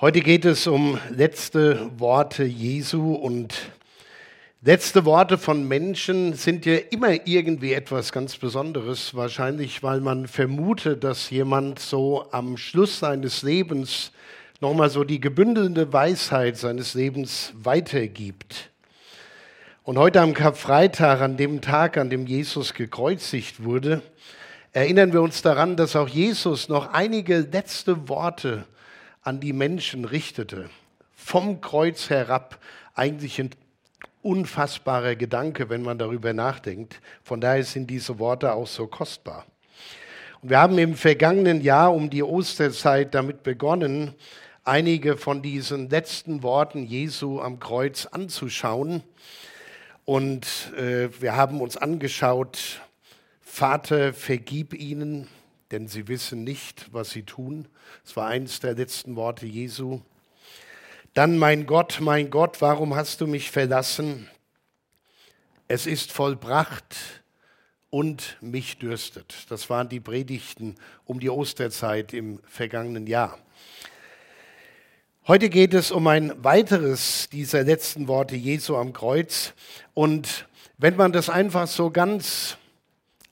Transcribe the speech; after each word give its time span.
Heute 0.00 0.22
geht 0.22 0.46
es 0.46 0.66
um 0.66 0.98
letzte 1.10 1.90
Worte 1.98 2.42
Jesu 2.42 3.12
und 3.12 3.54
letzte 4.62 5.04
Worte 5.04 5.36
von 5.36 5.68
Menschen 5.68 6.32
sind 6.32 6.64
ja 6.64 6.76
immer 6.90 7.26
irgendwie 7.26 7.74
etwas 7.74 8.10
ganz 8.10 8.38
Besonderes, 8.38 9.14
wahrscheinlich 9.14 9.82
weil 9.82 10.00
man 10.00 10.26
vermutet, 10.26 11.04
dass 11.04 11.28
jemand 11.28 11.80
so 11.80 12.24
am 12.30 12.56
Schluss 12.56 13.00
seines 13.00 13.42
Lebens 13.42 14.10
nochmal 14.62 14.88
so 14.88 15.04
die 15.04 15.20
gebündelte 15.20 15.92
Weisheit 15.92 16.56
seines 16.56 16.94
Lebens 16.94 17.52
weitergibt. 17.54 18.70
Und 19.82 19.98
heute 19.98 20.22
am 20.22 20.32
Karfreitag, 20.32 21.20
an 21.20 21.36
dem 21.36 21.60
Tag, 21.60 21.98
an 21.98 22.08
dem 22.08 22.24
Jesus 22.24 22.72
gekreuzigt 22.72 23.64
wurde, 23.64 24.00
erinnern 24.72 25.12
wir 25.12 25.20
uns 25.20 25.42
daran, 25.42 25.76
dass 25.76 25.94
auch 25.94 26.08
Jesus 26.08 26.70
noch 26.70 26.90
einige 26.94 27.40
letzte 27.40 28.08
Worte 28.08 28.64
an 29.22 29.40
die 29.40 29.52
Menschen 29.52 30.04
richtete. 30.04 30.70
Vom 31.14 31.60
Kreuz 31.60 32.10
herab, 32.10 32.58
eigentlich 32.94 33.40
ein 33.40 33.50
unfassbarer 34.22 35.16
Gedanke, 35.16 35.68
wenn 35.68 35.82
man 35.82 35.98
darüber 35.98 36.32
nachdenkt. 36.32 37.00
Von 37.22 37.40
daher 37.40 37.64
sind 37.64 37.88
diese 37.88 38.18
Worte 38.18 38.52
auch 38.52 38.66
so 38.66 38.86
kostbar. 38.86 39.46
Und 40.42 40.50
wir 40.50 40.58
haben 40.58 40.78
im 40.78 40.94
vergangenen 40.94 41.60
Jahr 41.60 41.94
um 41.94 42.10
die 42.10 42.22
Osterzeit 42.22 43.14
damit 43.14 43.42
begonnen, 43.42 44.14
einige 44.64 45.16
von 45.16 45.42
diesen 45.42 45.90
letzten 45.90 46.42
Worten 46.42 46.84
Jesu 46.84 47.40
am 47.40 47.60
Kreuz 47.60 48.06
anzuschauen. 48.06 49.02
Und 50.04 50.72
äh, 50.76 51.08
wir 51.20 51.36
haben 51.36 51.60
uns 51.60 51.76
angeschaut, 51.76 52.80
Vater, 53.42 54.14
vergib 54.14 54.74
ihnen, 54.74 55.28
denn 55.70 55.88
sie 55.88 56.08
wissen 56.08 56.44
nicht, 56.44 56.92
was 56.92 57.10
sie 57.10 57.22
tun. 57.22 57.68
Das 58.04 58.16
war 58.16 58.26
eines 58.26 58.60
der 58.60 58.74
letzten 58.74 59.16
Worte 59.16 59.46
Jesu. 59.46 60.00
Dann, 61.14 61.38
mein 61.38 61.66
Gott, 61.66 61.98
mein 62.00 62.30
Gott, 62.30 62.60
warum 62.60 62.94
hast 62.94 63.20
du 63.20 63.26
mich 63.26 63.50
verlassen? 63.50 64.28
Es 65.68 65.86
ist 65.86 66.12
vollbracht 66.12 66.96
und 67.90 68.36
mich 68.40 68.78
dürstet. 68.78 69.46
Das 69.50 69.68
waren 69.70 69.88
die 69.88 70.00
Predigten 70.00 70.76
um 71.04 71.20
die 71.20 71.30
Osterzeit 71.30 72.12
im 72.12 72.40
vergangenen 72.44 73.06
Jahr. 73.06 73.38
Heute 75.26 75.48
geht 75.48 75.74
es 75.74 75.90
um 75.90 76.06
ein 76.06 76.42
weiteres 76.42 77.28
dieser 77.28 77.62
letzten 77.62 78.08
Worte 78.08 78.36
Jesu 78.36 78.76
am 78.76 78.92
Kreuz. 78.92 79.52
Und 79.94 80.48
wenn 80.78 80.96
man 80.96 81.12
das 81.12 81.28
einfach 81.28 81.68
so 81.68 81.90
ganz 81.90 82.56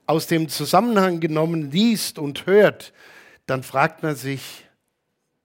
aus 0.09 0.27
dem 0.27 0.48
Zusammenhang 0.48 1.20
genommen 1.20 1.70
liest 1.70 2.19
und 2.19 2.47
hört, 2.47 2.95
dann 3.47 3.62
fragt 3.62 4.03
man 4.03 4.17
sich, 4.17 4.64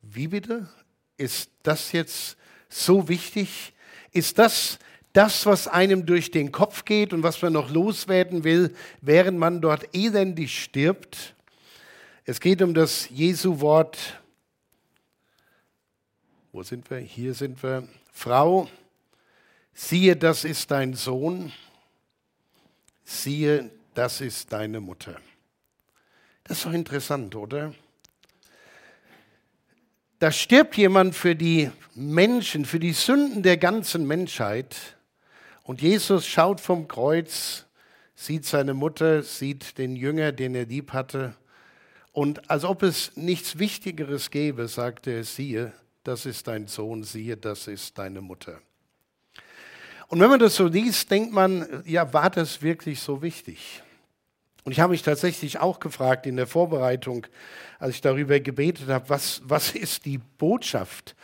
wie 0.01 0.29
bitte? 0.29 0.69
Ist 1.17 1.51
das 1.63 1.91
jetzt 1.91 2.37
so 2.69 3.09
wichtig? 3.09 3.73
Ist 4.13 4.39
das 4.39 4.79
das, 5.11 5.45
was 5.45 5.67
einem 5.67 6.05
durch 6.05 6.31
den 6.31 6.53
Kopf 6.53 6.85
geht 6.85 7.11
und 7.11 7.23
was 7.23 7.41
man 7.41 7.51
noch 7.51 7.69
loswerden 7.71 8.45
will, 8.45 8.73
während 9.01 9.37
man 9.37 9.59
dort 9.59 9.93
elendig 9.93 10.63
stirbt? 10.63 11.35
Es 12.23 12.39
geht 12.39 12.61
um 12.61 12.73
das 12.73 13.09
Jesu-Wort. 13.09 14.21
Wo 16.53 16.63
sind 16.63 16.89
wir? 16.89 16.99
Hier 16.99 17.33
sind 17.33 17.61
wir. 17.61 17.85
Frau, 18.13 18.69
siehe, 19.73 20.15
das 20.15 20.45
ist 20.45 20.71
dein 20.71 20.93
Sohn. 20.93 21.51
Siehe, 23.03 23.69
das 23.93 24.21
ist 24.21 24.51
deine 24.51 24.79
Mutter. 24.79 25.19
Das 26.43 26.57
ist 26.57 26.65
doch 26.65 26.73
interessant, 26.73 27.35
oder? 27.35 27.73
Da 30.19 30.31
stirbt 30.31 30.77
jemand 30.77 31.15
für 31.15 31.35
die 31.35 31.69
Menschen, 31.95 32.65
für 32.65 32.79
die 32.79 32.93
Sünden 32.93 33.43
der 33.43 33.57
ganzen 33.57 34.07
Menschheit. 34.07 34.75
Und 35.63 35.81
Jesus 35.81 36.25
schaut 36.25 36.61
vom 36.61 36.87
Kreuz, 36.87 37.65
sieht 38.15 38.45
seine 38.45 38.73
Mutter, 38.73 39.23
sieht 39.23 39.77
den 39.77 39.95
Jünger, 39.95 40.31
den 40.31 40.55
er 40.55 40.65
lieb 40.65 40.93
hatte. 40.93 41.35
Und 42.11 42.49
als 42.49 42.63
ob 42.63 42.83
es 42.83 43.15
nichts 43.17 43.59
Wichtigeres 43.59 44.29
gäbe, 44.29 44.67
sagte 44.67 45.11
er, 45.11 45.23
siehe, 45.23 45.73
das 46.03 46.25
ist 46.25 46.47
dein 46.47 46.67
Sohn, 46.67 47.03
siehe, 47.03 47.37
das 47.37 47.67
ist 47.67 47.97
deine 47.97 48.21
Mutter. 48.21 48.61
Und 50.07 50.19
wenn 50.19 50.29
man 50.29 50.39
das 50.39 50.55
so 50.55 50.67
liest, 50.67 51.09
denkt 51.09 51.33
man, 51.33 51.83
ja, 51.85 52.13
war 52.13 52.29
das 52.29 52.61
wirklich 52.61 52.99
so 52.99 53.21
wichtig? 53.21 53.81
Und 54.63 54.71
ich 54.71 54.79
habe 54.79 54.91
mich 54.91 55.01
tatsächlich 55.01 55.59
auch 55.59 55.79
gefragt 55.79 56.25
in 56.25 56.37
der 56.37 56.47
Vorbereitung, 56.47 57.27
als 57.79 57.95
ich 57.95 58.01
darüber 58.01 58.39
gebetet 58.39 58.87
habe, 58.87 59.09
was, 59.09 59.41
was 59.45 59.75
ist 59.75 60.05
die 60.05 60.17
Botschaft 60.17 61.15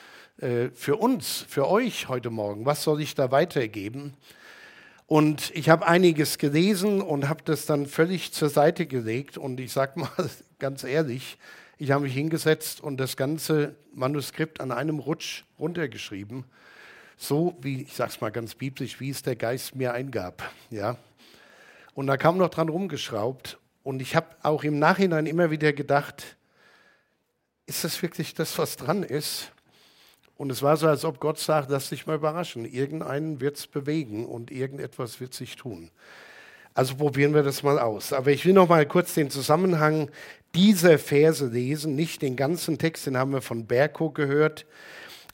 äh, 0.41 0.69
für 0.73 0.97
uns, 0.97 1.45
für 1.47 1.69
euch 1.69 2.09
heute 2.09 2.29
Morgen? 2.29 2.65
Was 2.65 2.83
soll 2.83 3.01
ich 3.01 3.15
da 3.15 3.31
weitergeben? 3.31 4.13
Und 5.05 5.51
ich 5.55 5.69
habe 5.69 5.87
einiges 5.87 6.37
gelesen 6.37 7.01
und 7.01 7.29
habe 7.29 7.43
das 7.43 7.65
dann 7.65 7.87
völlig 7.87 8.33
zur 8.33 8.49
Seite 8.49 8.85
gelegt. 8.85 9.37
Und 9.37 9.59
ich 9.59 9.71
sage 9.71 9.99
mal 9.99 10.09
ganz 10.59 10.83
ehrlich, 10.83 11.37
ich 11.77 11.91
habe 11.91 12.03
mich 12.03 12.13
hingesetzt 12.13 12.81
und 12.81 12.97
das 12.97 13.15
ganze 13.15 13.75
Manuskript 13.93 14.59
an 14.59 14.71
einem 14.71 14.99
Rutsch 14.99 15.43
runtergeschrieben 15.57 16.43
so 17.21 17.57
wie, 17.61 17.83
ich 17.83 17.93
sage 17.93 18.11
es 18.11 18.21
mal 18.21 18.31
ganz 18.31 18.55
biblisch, 18.55 19.01
wie 19.01 19.09
es 19.09 19.21
der 19.21 19.35
Geist 19.35 19.75
mir 19.75 19.93
eingab. 19.93 20.41
Ja? 20.69 20.95
Und 21.93 22.07
da 22.07 22.15
kam 22.15 22.37
noch 22.37 22.49
dran 22.49 22.69
rumgeschraubt. 22.69 23.59
Und 23.83 24.01
ich 24.01 24.15
habe 24.15 24.27
auch 24.41 24.63
im 24.63 24.79
Nachhinein 24.79 25.25
immer 25.25 25.51
wieder 25.51 25.73
gedacht, 25.73 26.37
ist 27.65 27.83
das 27.83 28.01
wirklich 28.01 28.33
das, 28.33 28.57
was 28.57 28.77
dran 28.77 29.03
ist? 29.03 29.51
Und 30.37 30.49
es 30.49 30.63
war 30.63 30.77
so, 30.77 30.87
als 30.87 31.03
ob 31.03 31.19
Gott 31.19 31.37
sagt, 31.37 31.69
lass 31.69 31.89
dich 31.89 32.07
mal 32.07 32.15
überraschen. 32.15 32.63
Irgendeinen 32.63 33.41
wird 33.41 33.57
es 33.57 33.67
bewegen 33.67 34.25
und 34.25 34.49
irgendetwas 34.49 35.19
wird 35.19 35.33
sich 35.33 35.57
tun. 35.57 35.91
Also 36.73 36.95
probieren 36.95 37.33
wir 37.33 37.43
das 37.43 37.63
mal 37.63 37.79
aus. 37.79 38.13
Aber 38.13 38.31
ich 38.31 38.45
will 38.45 38.53
noch 38.53 38.69
mal 38.69 38.85
kurz 38.85 39.13
den 39.13 39.29
Zusammenhang 39.29 40.09
dieser 40.55 40.97
Verse 40.97 41.45
lesen, 41.45 41.95
nicht 41.95 42.21
den 42.21 42.37
ganzen 42.37 42.77
Text, 42.77 43.07
den 43.07 43.17
haben 43.17 43.33
wir 43.33 43.41
von 43.41 43.67
Berko 43.67 44.11
gehört. 44.11 44.65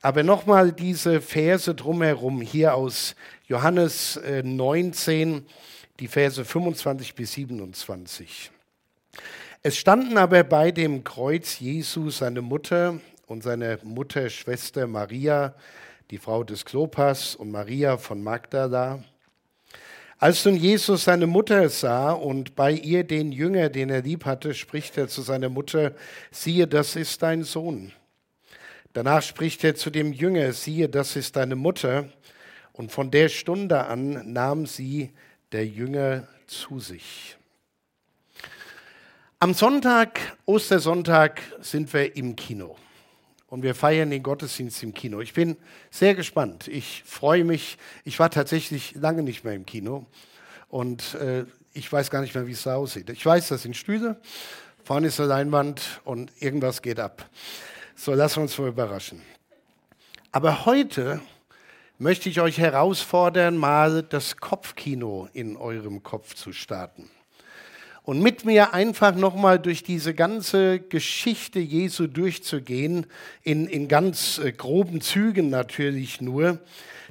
Aber 0.05 0.21
nochmal 0.21 0.71
diese 0.71 1.19
Verse 1.19 1.73
drumherum, 1.73 2.39
hier 2.39 2.75
aus 2.75 3.16
Johannes 3.47 4.19
19, 4.43 5.38
äh, 5.38 5.41
die 5.99 6.07
Verse 6.07 6.45
25 6.45 7.16
bis 7.16 7.33
27. 7.33 8.51
Es 9.63 9.75
standen 9.75 10.19
aber 10.19 10.43
bei 10.43 10.69
dem 10.69 11.03
Kreuz 11.03 11.59
Jesu 11.59 12.11
seine 12.11 12.43
Mutter 12.43 12.99
und 13.25 13.41
seine 13.41 13.79
Mutterschwester 13.81 14.85
Maria, 14.85 15.55
die 16.11 16.19
Frau 16.19 16.43
des 16.43 16.66
Klopas 16.66 17.33
und 17.33 17.49
Maria 17.49 17.97
von 17.97 18.22
Magdala. 18.22 19.03
Als 20.19 20.45
nun 20.45 20.55
Jesus 20.55 21.05
seine 21.05 21.25
Mutter 21.25 21.67
sah 21.69 22.11
und 22.11 22.55
bei 22.55 22.73
ihr 22.73 23.05
den 23.05 23.31
Jünger, 23.31 23.69
den 23.69 23.89
er 23.89 24.03
lieb 24.03 24.25
hatte, 24.25 24.53
spricht 24.53 24.99
er 24.99 25.07
zu 25.07 25.23
seiner 25.23 25.49
Mutter, 25.49 25.95
siehe, 26.29 26.67
das 26.67 26.95
ist 26.95 27.23
dein 27.23 27.41
Sohn. 27.41 27.91
Danach 28.95 29.23
spricht 29.23 29.61
er 29.66 29.75
zu 29.75 29.89
dem 29.89 30.13
Jünger, 30.13 30.53
siehe, 30.53 30.88
das 30.88 31.17
ist 31.17 31.35
deine 31.35 31.57
Mutter. 31.57 32.07
Und 32.72 32.94
von 32.94 33.11
der 33.11 33.28
Stunde 33.28 33.88
an 33.88 34.31
nahm 34.31 34.66
sie 34.66 35.11
der 35.51 35.67
Jünger 35.67 36.29
zu 36.47 36.79
sich. 36.79 37.35
Am 39.39 39.53
Sonntag, 39.53 40.38
Ostersonntag, 40.45 41.41
sind 41.59 41.91
wir 41.91 42.16
im 42.16 42.38
Kino. 42.38 42.78
Und 43.47 43.63
wir 43.63 43.75
feiern 43.75 44.11
den 44.11 44.23
Gottesdienst 44.23 44.81
im 44.81 44.94
Kino. 44.94 45.19
Ich 45.19 45.34
bin 45.34 45.57
sehr 45.91 46.16
gespannt. 46.16 46.69
Ich 46.69 47.03
freue 47.05 47.44
mich. 47.44 47.78
Ich 48.05 48.17
war 48.17 48.31
tatsächlich 48.31 48.95
lange 48.95 49.23
nicht 49.23 49.44
mehr 49.44 49.55
im 49.55 49.66
Kino. 49.66 50.05
Und 50.69 51.16
äh, 51.16 51.44
ich 51.73 51.91
weiß 51.91 52.09
gar 52.09 52.22
nicht 52.22 52.34
mehr, 52.34 52.47
wie 52.47 52.53
es 52.53 52.63
da 52.63 52.78
aussieht. 52.78 53.09
Ich 53.09 53.25
weiß, 53.25 53.50
das 53.50 53.63
sind 53.63 53.75
Stühle. 53.75 54.22
Vorne 54.85 55.07
ist 55.07 55.19
eine 55.19 55.28
Leinwand 55.28 56.00
und 56.05 56.31
irgendwas 56.39 56.81
geht 56.81 57.01
ab. 57.01 57.29
So, 57.97 58.13
lassen 58.13 58.38
wir 58.38 58.41
uns 58.41 58.57
mal 58.57 58.67
überraschen. 58.67 59.22
Aber 60.33 60.66
heute 60.66 61.22
möchte 61.97 62.28
ich 62.28 62.41
euch 62.41 62.58
herausfordern, 62.58 63.55
mal 63.55 64.03
das 64.03 64.35
Kopfkino 64.35 65.29
in 65.31 65.55
eurem 65.55 66.03
Kopf 66.03 66.35
zu 66.35 66.52
starten. 66.52 67.09
Und 68.03 68.22
mit 68.22 68.43
mir 68.43 68.73
einfach 68.73 69.16
nochmal 69.16 69.59
durch 69.59 69.81
diese 69.81 70.14
ganze 70.14 70.79
Geschichte 70.79 71.59
Jesu 71.59 72.08
durchzugehen, 72.08 73.05
in, 73.43 73.66
in 73.66 73.87
ganz 73.87 74.40
äh, 74.40 74.52
groben 74.52 74.99
Zügen 74.99 75.49
natürlich 75.49 76.19
nur, 76.19 76.59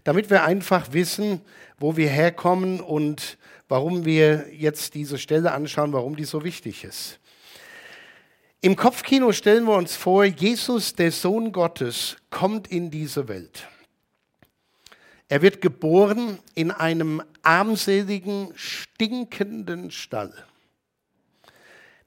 damit 0.04 0.28
wir 0.28 0.44
einfach 0.44 0.92
wissen, 0.92 1.40
wo 1.78 1.96
wir 1.96 2.10
herkommen 2.10 2.82
und 2.82 3.38
warum 3.68 4.04
wir 4.04 4.52
jetzt 4.52 4.92
diese 4.92 5.16
Stelle 5.16 5.52
anschauen, 5.52 5.94
warum 5.94 6.14
die 6.14 6.24
so 6.24 6.44
wichtig 6.44 6.84
ist. 6.84 7.20
Im 8.64 8.76
Kopfkino 8.76 9.30
stellen 9.32 9.66
wir 9.66 9.76
uns 9.76 9.94
vor, 9.94 10.24
Jesus, 10.24 10.94
der 10.94 11.12
Sohn 11.12 11.52
Gottes, 11.52 12.16
kommt 12.30 12.66
in 12.68 12.90
diese 12.90 13.28
Welt. 13.28 13.68
Er 15.28 15.42
wird 15.42 15.60
geboren 15.60 16.38
in 16.54 16.70
einem 16.70 17.22
armseligen, 17.42 18.54
stinkenden 18.54 19.90
Stall. 19.90 20.32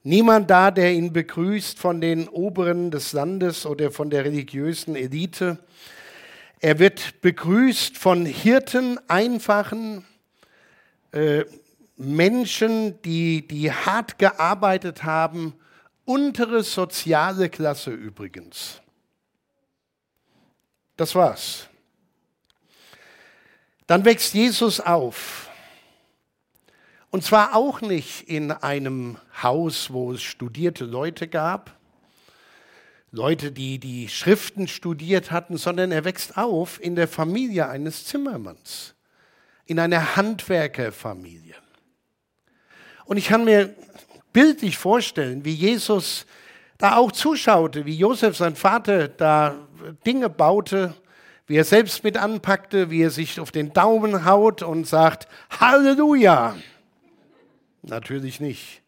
Niemand 0.02 0.50
da, 0.50 0.72
der 0.72 0.92
ihn 0.94 1.12
begrüßt 1.12 1.78
von 1.78 2.00
den 2.00 2.26
Oberen 2.26 2.90
des 2.90 3.12
Landes 3.12 3.64
oder 3.64 3.92
von 3.92 4.10
der 4.10 4.24
religiösen 4.24 4.96
Elite. 4.96 5.58
Er 6.58 6.80
wird 6.80 7.20
begrüßt 7.20 7.96
von 7.96 8.26
Hirten, 8.26 8.98
einfachen 9.06 10.04
äh, 11.12 11.44
Menschen, 11.96 13.00
die, 13.02 13.46
die 13.46 13.70
hart 13.70 14.18
gearbeitet 14.18 15.04
haben, 15.04 15.54
untere 16.08 16.62
soziale 16.62 17.50
Klasse 17.50 17.90
übrigens. 17.90 18.80
Das 20.96 21.14
war's. 21.14 21.68
Dann 23.86 24.06
wächst 24.06 24.32
Jesus 24.32 24.80
auf. 24.80 25.50
Und 27.10 27.24
zwar 27.24 27.54
auch 27.54 27.82
nicht 27.82 28.26
in 28.28 28.52
einem 28.52 29.18
Haus, 29.42 29.92
wo 29.92 30.12
es 30.12 30.22
studierte 30.22 30.86
Leute 30.86 31.28
gab, 31.28 31.78
Leute, 33.10 33.52
die 33.52 33.78
die 33.78 34.08
Schriften 34.08 34.66
studiert 34.66 35.30
hatten, 35.30 35.58
sondern 35.58 35.92
er 35.92 36.04
wächst 36.04 36.38
auf 36.38 36.82
in 36.82 36.96
der 36.96 37.08
Familie 37.08 37.68
eines 37.68 38.06
Zimmermanns, 38.06 38.94
in 39.66 39.78
einer 39.78 40.16
Handwerkerfamilie. 40.16 41.54
Und 43.04 43.18
ich 43.18 43.26
kann 43.28 43.44
mir 43.44 43.74
bildlich 44.32 44.78
vorstellen, 44.78 45.44
wie 45.44 45.54
Jesus 45.54 46.26
da 46.78 46.96
auch 46.96 47.12
zuschaute, 47.12 47.86
wie 47.86 47.96
Josef, 47.96 48.36
sein 48.36 48.54
Vater, 48.54 49.08
da 49.08 49.56
Dinge 50.06 50.28
baute, 50.30 50.94
wie 51.46 51.56
er 51.56 51.64
selbst 51.64 52.04
mit 52.04 52.16
anpackte, 52.16 52.90
wie 52.90 53.02
er 53.02 53.10
sich 53.10 53.40
auf 53.40 53.50
den 53.50 53.72
Daumen 53.72 54.24
haut 54.24 54.62
und 54.62 54.86
sagt, 54.86 55.28
Halleluja. 55.58 56.56
Natürlich 57.82 58.38
nicht. 58.38 58.82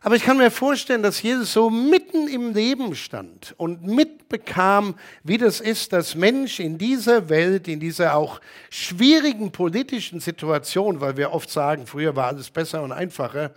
Aber 0.00 0.14
ich 0.14 0.22
kann 0.22 0.36
mir 0.38 0.50
vorstellen, 0.50 1.02
dass 1.02 1.22
Jesus 1.22 1.52
so 1.52 1.70
mitten 1.70 2.28
im 2.28 2.54
Leben 2.54 2.94
stand 2.94 3.54
und 3.56 3.82
mitbekam, 3.84 4.94
wie 5.24 5.38
das 5.38 5.60
ist, 5.60 5.92
dass 5.92 6.14
Mensch 6.14 6.60
in 6.60 6.78
dieser 6.78 7.28
Welt, 7.28 7.66
in 7.66 7.80
dieser 7.80 8.14
auch 8.14 8.40
schwierigen 8.70 9.50
politischen 9.50 10.20
Situation, 10.20 11.00
weil 11.00 11.16
wir 11.16 11.32
oft 11.32 11.50
sagen, 11.50 11.86
früher 11.86 12.14
war 12.14 12.28
alles 12.28 12.50
besser 12.50 12.82
und 12.82 12.92
einfacher, 12.92 13.52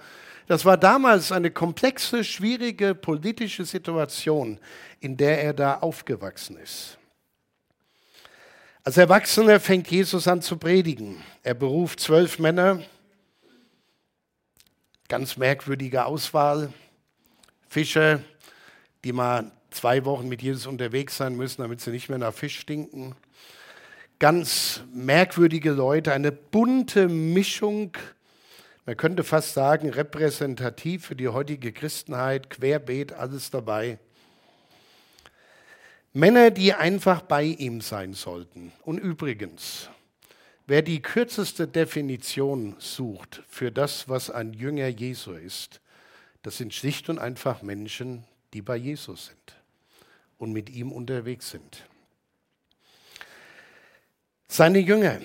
das 0.47 0.65
war 0.65 0.77
damals 0.77 1.31
eine 1.31 1.51
komplexe, 1.51 2.23
schwierige 2.23 2.95
politische 2.95 3.63
Situation, 3.63 4.59
in 4.99 5.15
der 5.15 5.43
er 5.43 5.53
da 5.53 5.75
aufgewachsen 5.75 6.57
ist. 6.57 6.97
Als 8.83 8.97
Erwachsener 8.97 9.59
fängt 9.59 9.91
Jesus 9.91 10.27
an 10.27 10.41
zu 10.41 10.57
predigen. 10.57 11.23
Er 11.43 11.53
beruft 11.53 11.99
zwölf 11.99 12.39
Männer, 12.39 12.81
Ganz 15.11 15.35
merkwürdige 15.35 16.05
Auswahl. 16.05 16.71
Fische, 17.67 18.23
die 19.03 19.11
mal 19.11 19.51
zwei 19.69 20.05
Wochen 20.05 20.29
mit 20.29 20.41
Jesus 20.41 20.67
unterwegs 20.67 21.17
sein 21.17 21.35
müssen, 21.35 21.61
damit 21.61 21.81
sie 21.81 21.91
nicht 21.91 22.07
mehr 22.07 22.17
nach 22.17 22.33
Fisch 22.33 22.57
stinken. 22.57 23.13
Ganz 24.19 24.83
merkwürdige 24.93 25.71
Leute, 25.71 26.13
eine 26.13 26.31
bunte 26.31 27.09
Mischung, 27.09 27.91
man 28.85 28.95
könnte 28.95 29.25
fast 29.25 29.53
sagen, 29.53 29.89
repräsentativ 29.89 31.07
für 31.07 31.17
die 31.17 31.27
heutige 31.27 31.73
Christenheit, 31.73 32.49
querbeet, 32.49 33.11
alles 33.11 33.51
dabei. 33.51 33.99
Männer, 36.13 36.51
die 36.51 36.73
einfach 36.73 37.21
bei 37.21 37.43
ihm 37.43 37.81
sein 37.81 38.13
sollten. 38.13 38.71
Und 38.85 38.97
übrigens, 38.97 39.89
Wer 40.67 40.81
die 40.81 41.01
kürzeste 41.01 41.67
Definition 41.67 42.75
sucht 42.79 43.43
für 43.47 43.71
das, 43.71 44.07
was 44.07 44.29
ein 44.29 44.53
Jünger 44.53 44.87
Jesu 44.87 45.33
ist, 45.33 45.81
das 46.43 46.57
sind 46.57 46.73
schlicht 46.73 47.09
und 47.09 47.19
einfach 47.19 47.61
Menschen, 47.61 48.23
die 48.53 48.61
bei 48.61 48.75
Jesus 48.75 49.27
sind 49.27 49.55
und 50.37 50.53
mit 50.53 50.69
ihm 50.69 50.91
unterwegs 50.91 51.51
sind. 51.51 51.85
Seine 54.47 54.79
Jünger, 54.79 55.19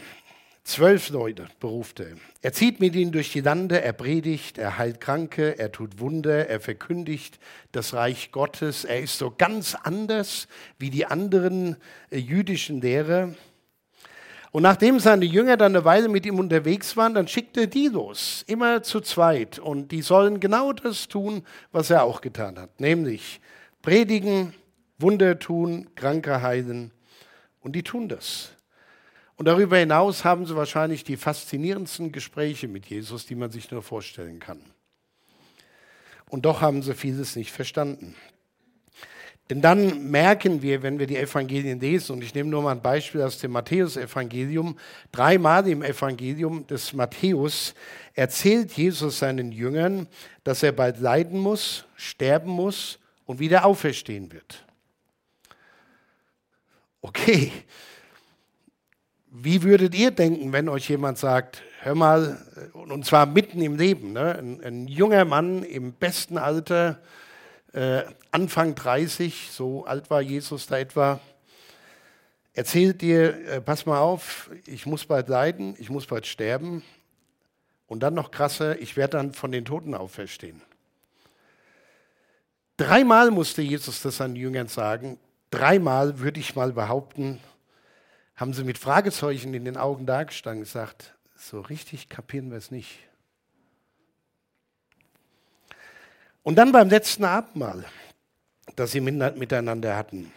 zwölf 0.63 1.11
Leute 1.11 1.49
beruft 1.59 2.01
er. 2.01 2.17
Er 2.43 2.53
zieht 2.53 2.81
mit 2.81 2.95
ihnen 2.95 3.13
durch 3.13 3.33
die 3.33 3.41
Lande, 3.41 3.81
er 3.81 3.93
predigt, 3.93 4.59
er 4.59 4.79
heilt 4.79 5.01
Kranke, 5.01 5.59
er 5.59 5.73
tut 5.73 5.99
Wunder, 5.99 6.49
er 6.49 6.61
verkündigt 6.61 7.39
das 7.73 7.95
Reich 7.95 8.31
Gottes. 8.31 8.85
Er 8.85 9.01
ist 9.01 9.19
so 9.19 9.33
ganz 9.37 9.75
anders 9.75 10.49
wie 10.79 10.91
die 10.91 11.07
anderen 11.07 11.77
äh, 12.11 12.19
jüdischen 12.19 12.81
Lehrer. 12.81 13.35
Und 14.57 14.63
nachdem 14.63 15.01
seine 15.01 15.27
Jünger 15.27 15.59
dann 15.59 15.77
eine 15.77 15.85
Weile 15.85 16.09
mit 16.09 16.25
ihm 16.25 16.39
unterwegs 16.39 16.97
waren, 16.97 17.13
dann 17.13 17.29
schickte 17.29 17.61
er 17.61 17.67
die 17.67 17.89
los, 17.89 18.43
immer 18.47 18.83
zu 18.83 19.03
zweit. 19.03 19.59
Und 19.59 19.93
die 19.93 20.01
sollen 20.01 20.41
genau 20.41 20.73
das 20.73 21.09
tun, 21.09 21.43
was 21.73 21.91
er 21.91 22.05
auch 22.05 22.23
getan 22.23 22.59
hat, 22.59 22.81
nämlich 22.81 23.43
predigen, 23.83 24.55
Wunder 24.97 25.39
tun, 25.39 25.91
Kranke 25.95 26.41
heilen. 26.41 26.91
Und 27.61 27.73
die 27.77 27.83
tun 27.83 28.09
das. 28.09 28.53
Und 29.37 29.45
darüber 29.45 29.77
hinaus 29.77 30.25
haben 30.25 30.47
sie 30.47 30.57
wahrscheinlich 30.57 31.05
die 31.05 31.19
faszinierendsten 31.19 32.11
Gespräche 32.11 32.67
mit 32.67 32.87
Jesus, 32.87 33.27
die 33.27 33.35
man 33.35 33.51
sich 33.51 33.71
nur 33.71 33.83
vorstellen 33.83 34.41
kann. 34.41 34.63
Und 36.31 36.47
doch 36.47 36.63
haben 36.63 36.81
sie 36.81 36.95
vieles 36.95 37.37
nicht 37.37 37.53
verstanden. 37.53 38.17
Denn 39.49 39.61
dann 39.61 40.11
merken 40.11 40.61
wir, 40.61 40.83
wenn 40.83 40.99
wir 40.99 41.07
die 41.07 41.17
Evangelien 41.17 41.79
lesen, 41.79 42.13
und 42.15 42.23
ich 42.23 42.35
nehme 42.35 42.51
nur 42.51 42.63
mal 42.63 42.73
ein 42.73 42.83
Beispiel 42.83 43.23
aus 43.23 43.39
dem 43.39 43.53
Matthäus-Evangelium, 43.53 44.77
dreimal 45.13 45.69
im 45.69 45.83
Evangelium 45.83 46.67
des 46.67 46.93
Matthäus 46.93 47.75
erzählt 48.15 48.73
Jesus 48.73 49.21
seinen 49.21 49.53
Jüngern, 49.53 50.09
dass 50.43 50.65
er 50.65 50.73
bald 50.73 50.99
leiden 50.99 51.39
muss, 51.39 51.85
sterben 51.95 52.51
muss 52.51 52.99
und 53.25 53.39
wieder 53.39 53.65
auferstehen 53.65 54.33
wird. 54.33 54.65
Okay, 57.01 57.53
wie 59.31 59.63
würdet 59.63 59.95
ihr 59.95 60.11
denken, 60.11 60.53
wenn 60.53 60.69
euch 60.69 60.89
jemand 60.89 61.19
sagt, 61.19 61.63
hör 61.83 61.95
mal, 61.95 62.39
und 62.73 63.05
zwar 63.05 63.27
mitten 63.27 63.61
im 63.61 63.77
Leben, 63.77 64.13
ne? 64.13 64.37
ein, 64.37 64.65
ein 64.65 64.89
junger 64.89 65.25
Mann 65.25 65.63
im 65.63 65.93
besten 65.93 66.37
Alter, 66.37 67.01
äh, 67.77 68.05
Anfang 68.31 68.75
30, 68.75 69.51
so 69.53 69.85
alt 69.85 70.09
war 70.09 70.23
Jesus 70.23 70.67
da 70.67 70.79
etwa, 70.79 71.21
erzählt 72.55 73.03
dir, 73.03 73.47
äh, 73.47 73.61
pass 73.61 73.85
mal 73.85 74.01
auf, 74.01 74.51
ich 74.65 74.87
muss 74.87 75.05
bald 75.05 75.29
leiden, 75.29 75.77
ich 75.79 75.91
muss 75.91 76.07
bald 76.07 76.27
sterben 76.27 76.83
und 77.87 78.01
dann 78.03 78.15
noch 78.15 78.31
krasser, 78.31 78.81
ich 78.81 78.97
werde 78.97 79.19
dann 79.19 79.35
von 79.35 79.53
den 79.53 79.67
Toten 79.67 79.95
auferstehen. 79.95 80.63
Dreimal 82.79 83.31
musste 83.31 83.61
Jesus 83.61 84.01
das 84.01 84.17
seinen 84.17 84.37
Jüngern 84.37 84.69
sagen, 84.69 85.19
dreimal 85.51 86.19
würde 86.19 86.41
ich 86.41 86.57
mal 86.57 86.73
behaupten, 86.73 87.41
haben 88.37 88.55
sie 88.55 88.65
mit 88.65 88.79
Fragezeichen 88.79 89.53
in 89.53 89.67
den 89.67 89.77
Augen 89.77 90.07
dargestanden 90.07 90.61
und 90.61 90.65
gesagt, 90.65 91.15
so 91.37 91.61
richtig 91.61 92.09
kapieren 92.09 92.51
wir 92.51 92.59
es 92.59 92.71
nicht. 92.71 93.01
Und 96.47 96.55
dann 96.55 96.71
beim 96.71 96.89
letzten 96.89 97.25
Abendmahl, 97.25 97.85
das 98.77 98.93
sie 98.93 99.01
miteinander 99.01 99.97
hatten, 99.97 100.31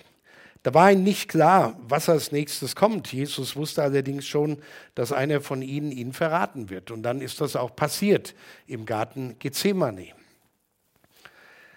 da 0.64 0.74
war 0.74 0.92
ihnen 0.92 1.04
nicht 1.04 1.30
klar, 1.30 1.80
was 1.88 2.10
als 2.10 2.32
nächstes 2.32 2.76
kommt. 2.76 3.14
Jesus 3.14 3.56
wusste 3.56 3.84
allerdings 3.84 4.26
schon, 4.26 4.58
dass 4.96 5.12
einer 5.12 5.40
von 5.40 5.62
ihnen 5.62 5.92
ihn 5.92 6.12
verraten 6.12 6.72
wird. 6.72 6.90
Und 6.90 7.04
dann 7.04 7.22
ist 7.22 7.42
das 7.42 7.56
auch 7.56 7.76
passiert 7.76 8.34
im 8.66 8.88
Garten 8.88 9.36
Gethsemane. 9.38 10.08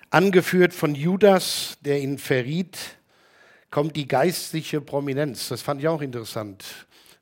Angeführt 0.08 0.72
von 0.72 0.94
Judas, 0.94 1.76
der 1.82 2.00
ihn 2.00 2.16
verriet, 2.16 2.78
kommt 3.70 3.96
die 3.96 4.08
geistliche 4.08 4.80
Prominenz. 4.80 5.50
Das 5.50 5.60
fand 5.60 5.82
ich 5.82 5.88
auch 5.88 6.00
interessant. 6.00 6.64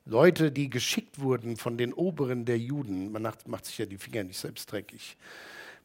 Leute, 0.04 0.52
die 0.52 0.70
geschickt 0.70 1.18
wurden 1.18 1.56
von 1.56 1.76
den 1.76 1.92
Oberen 1.92 2.44
der 2.44 2.58
Juden. 2.58 3.10
Man 3.10 3.28
macht 3.46 3.66
sich 3.66 3.78
ja 3.78 3.86
die 3.86 3.98
Finger 3.98 4.22
nicht 4.22 4.38
selbst 4.38 4.70
dreckig. 4.70 5.16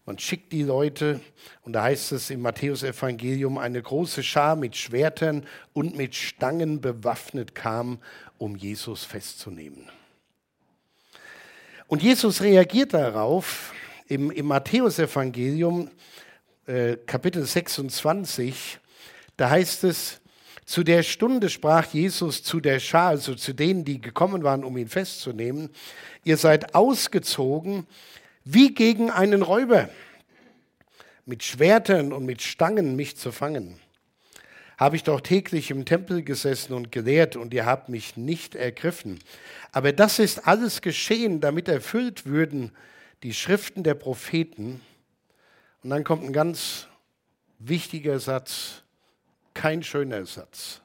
Man 0.08 0.20
schickt 0.20 0.52
die 0.52 0.62
Leute, 0.62 1.20
und 1.64 1.74
da 1.74 1.84
heißt 1.84 2.12
es 2.12 2.30
im 2.30 2.42
Matthäusevangelium, 2.42 3.58
eine 3.58 3.82
große 3.82 4.22
Schar 4.22 4.56
mit 4.56 4.76
Schwertern 4.76 5.48
und 5.74 5.98
mit 5.98 6.14
Stangen 6.14 6.80
bewaffnet 6.80 7.56
kam, 7.56 7.98
um 8.38 8.56
Jesus 8.56 9.04
festzunehmen. 9.04 9.90
Und 11.88 12.04
Jesus 12.04 12.42
reagiert 12.42 12.94
darauf 12.94 13.74
im, 14.08 14.30
im 14.30 14.46
Matthäusevangelium, 14.46 15.90
äh, 16.68 16.98
Kapitel 16.98 17.44
26, 17.44 18.80
da 19.38 19.50
heißt 19.50 19.86
es, 19.86 20.22
zu 20.66 20.84
der 20.84 21.02
Stunde 21.02 21.50
sprach 21.50 21.94
Jesus 21.94 22.44
zu 22.44 22.60
der 22.60 22.80
Schar, 22.80 23.10
also 23.10 23.34
zu 23.36 23.54
denen, 23.54 23.86
die 23.86 24.02
gekommen 24.02 24.44
waren, 24.44 24.64
um 24.64 24.78
ihn 24.78 24.88
festzunehmen, 24.88 25.70
ihr 26.24 26.38
seid 26.38 26.74
ausgezogen, 26.76 27.88
wie 28.46 28.74
gegen 28.74 29.10
einen 29.10 29.42
Räuber, 29.42 29.90
mit 31.26 31.44
Schwertern 31.44 32.14
und 32.14 32.26
mit 32.26 32.42
Stangen 32.42 32.96
mich 32.96 33.18
zu 33.18 33.32
fangen. 33.32 33.80
Habe 34.78 34.96
ich 34.96 35.04
doch 35.04 35.22
täglich 35.22 35.72
im 35.72 35.86
Tempel 35.86 36.22
gesessen 36.22 36.74
und 36.74 36.92
gelehrt 36.92 37.36
und 37.36 37.54
ihr 37.54 37.66
habt 37.66 37.90
mich 37.90 38.16
nicht 38.18 38.56
ergriffen. 38.56 39.20
Aber 39.72 39.92
das 39.92 40.20
ist 40.20 40.48
alles 40.48 40.82
geschehen, 40.82 41.42
damit 41.42 41.68
erfüllt 41.68 42.26
würden 42.26 42.72
die 43.24 43.34
Schriften 43.34 43.84
der 43.84 43.96
Propheten. 43.96 44.82
Und 45.82 45.90
dann 45.90 46.04
kommt 46.04 46.24
ein 46.24 46.34
ganz 46.34 46.88
wichtiger 47.58 48.20
Satz, 48.20 48.84
kein 49.54 49.82
schöner 49.82 50.26
Satz. 50.26 50.82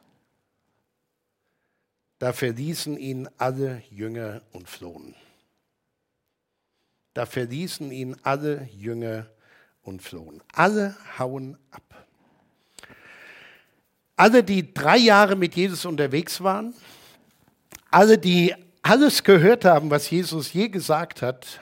Da 2.19 2.33
verließen 2.33 2.97
ihn 2.97 3.29
alle 3.39 3.83
Jünger 3.91 4.43
und 4.53 4.69
flohen. 4.69 5.15
Da 7.15 7.27
verließen 7.27 7.91
ihn 7.91 8.17
alle 8.23 8.69
Jünger 8.73 9.27
und 9.83 10.03
flohen. 10.03 10.43
Alle 10.53 10.97
hauen 11.19 11.57
ab. 11.71 12.07
Alle, 14.17 14.45
die 14.45 14.73
drei 14.73 14.99
Jahre 14.99 15.35
mit 15.35 15.57
Jesus 15.57 15.85
unterwegs 15.85 16.43
waren, 16.43 16.75
alle, 17.91 18.19
die 18.19 18.55
alles 18.83 19.25
gehört 19.25 19.65
haben, 19.65 19.91
was 19.91 20.11
Jesus 20.11 20.53
je 20.53 20.69
gesagt 20.69 21.23
hat, 21.23 21.61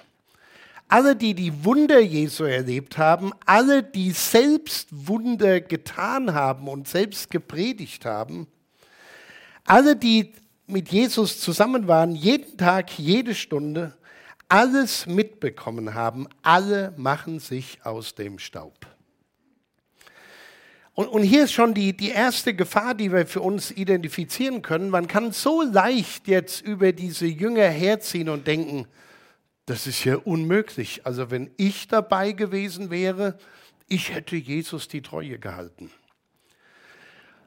alle, 0.89 1.15
die 1.15 1.35
die 1.35 1.65
Wunder 1.65 2.01
Jesu 2.01 2.45
erlebt 2.45 2.99
haben, 2.99 3.33
alle, 3.45 3.83
die 3.83 4.11
selbst 4.11 4.89
Wunder 4.91 5.61
getan 5.61 6.35
haben 6.35 6.67
und 6.67 6.89
selbst 6.89 7.31
gepredigt 7.31 8.05
haben, 8.05 8.47
alle, 9.65 9.97
die 9.97 10.33
mit 10.67 10.91
Jesus 10.91 11.41
zusammen 11.41 11.89
waren, 11.89 12.15
jeden 12.15 12.57
Tag, 12.57 12.99
jede 12.99 13.35
Stunde, 13.35 13.98
alles 14.49 15.07
mitbekommen 15.07 15.95
haben, 15.95 16.27
alle 16.43 16.95
machen 16.97 17.39
sich 17.39 17.79
aus 17.85 18.15
dem 18.15 18.39
Staub. 18.39 18.87
Und, 20.95 21.07
und 21.07 21.23
hier 21.23 21.45
ist 21.45 21.53
schon 21.53 21.75
die, 21.75 21.97
die 21.97 22.11
erste 22.11 22.55
Gefahr, 22.55 22.95
die 22.95 23.13
wir 23.13 23.27
für 23.27 23.41
uns 23.41 23.71
identifizieren 23.71 24.63
können. 24.63 24.91
Man 24.91 25.07
kann 25.07 25.31
so 25.31 25.63
leicht 25.63 26.27
jetzt 26.27 26.61
über 26.61 26.93
diese 26.93 27.27
Jünger 27.27 27.69
herziehen 27.69 28.29
und 28.29 28.49
denken, 28.49 28.89
das 29.67 29.87
ist 29.87 30.03
ja 30.05 30.17
unmöglich. 30.17 31.07
Also 31.07 31.31
wenn 31.31 31.51
ich 31.57 31.87
dabei 31.87 32.33
gewesen 32.33 32.91
wäre, 32.91 33.39
ich 33.87 34.13
hätte 34.13 34.35
Jesus 34.35 34.89
die 34.89 35.03
Treue 35.03 35.39
gehalten. 35.39 35.91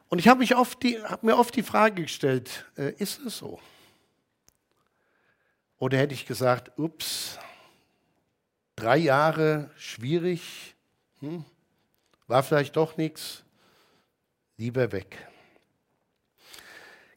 Und 0.07 0.19
ich 0.19 0.27
habe 0.27 0.45
hab 0.45 1.23
mir 1.23 1.37
oft 1.37 1.55
die 1.55 1.63
Frage 1.63 2.03
gestellt, 2.03 2.65
äh, 2.77 2.93
ist 2.99 3.19
es 3.25 3.37
so? 3.37 3.59
Oder 5.81 5.97
hätte 5.97 6.13
ich 6.13 6.27
gesagt, 6.27 6.77
ups, 6.77 7.39
drei 8.75 8.97
Jahre 8.97 9.71
schwierig, 9.75 10.75
hm, 11.21 11.43
war 12.27 12.43
vielleicht 12.43 12.75
doch 12.75 12.97
nichts, 12.97 13.43
lieber 14.57 14.91
weg. 14.91 15.27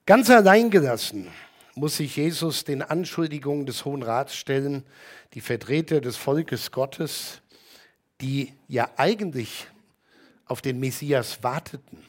Ganz 0.07 0.31
allein 0.31 0.71
gelassen 0.71 1.31
muss 1.75 1.99
sich 1.99 2.17
Jesus 2.17 2.65
den 2.65 2.81
Anschuldigungen 2.81 3.67
des 3.67 3.85
Hohen 3.85 4.03
Rats 4.03 4.35
stellen, 4.35 4.83
die 5.35 5.43
Vertreter 5.43 6.01
des 6.01 6.17
Volkes 6.17 6.71
Gottes, 6.71 7.43
die 8.23 8.55
ja 8.67 8.89
eigentlich 8.97 9.67
auf 10.47 10.63
den 10.63 10.81
Messias 10.81 11.43
warteten 11.43 12.03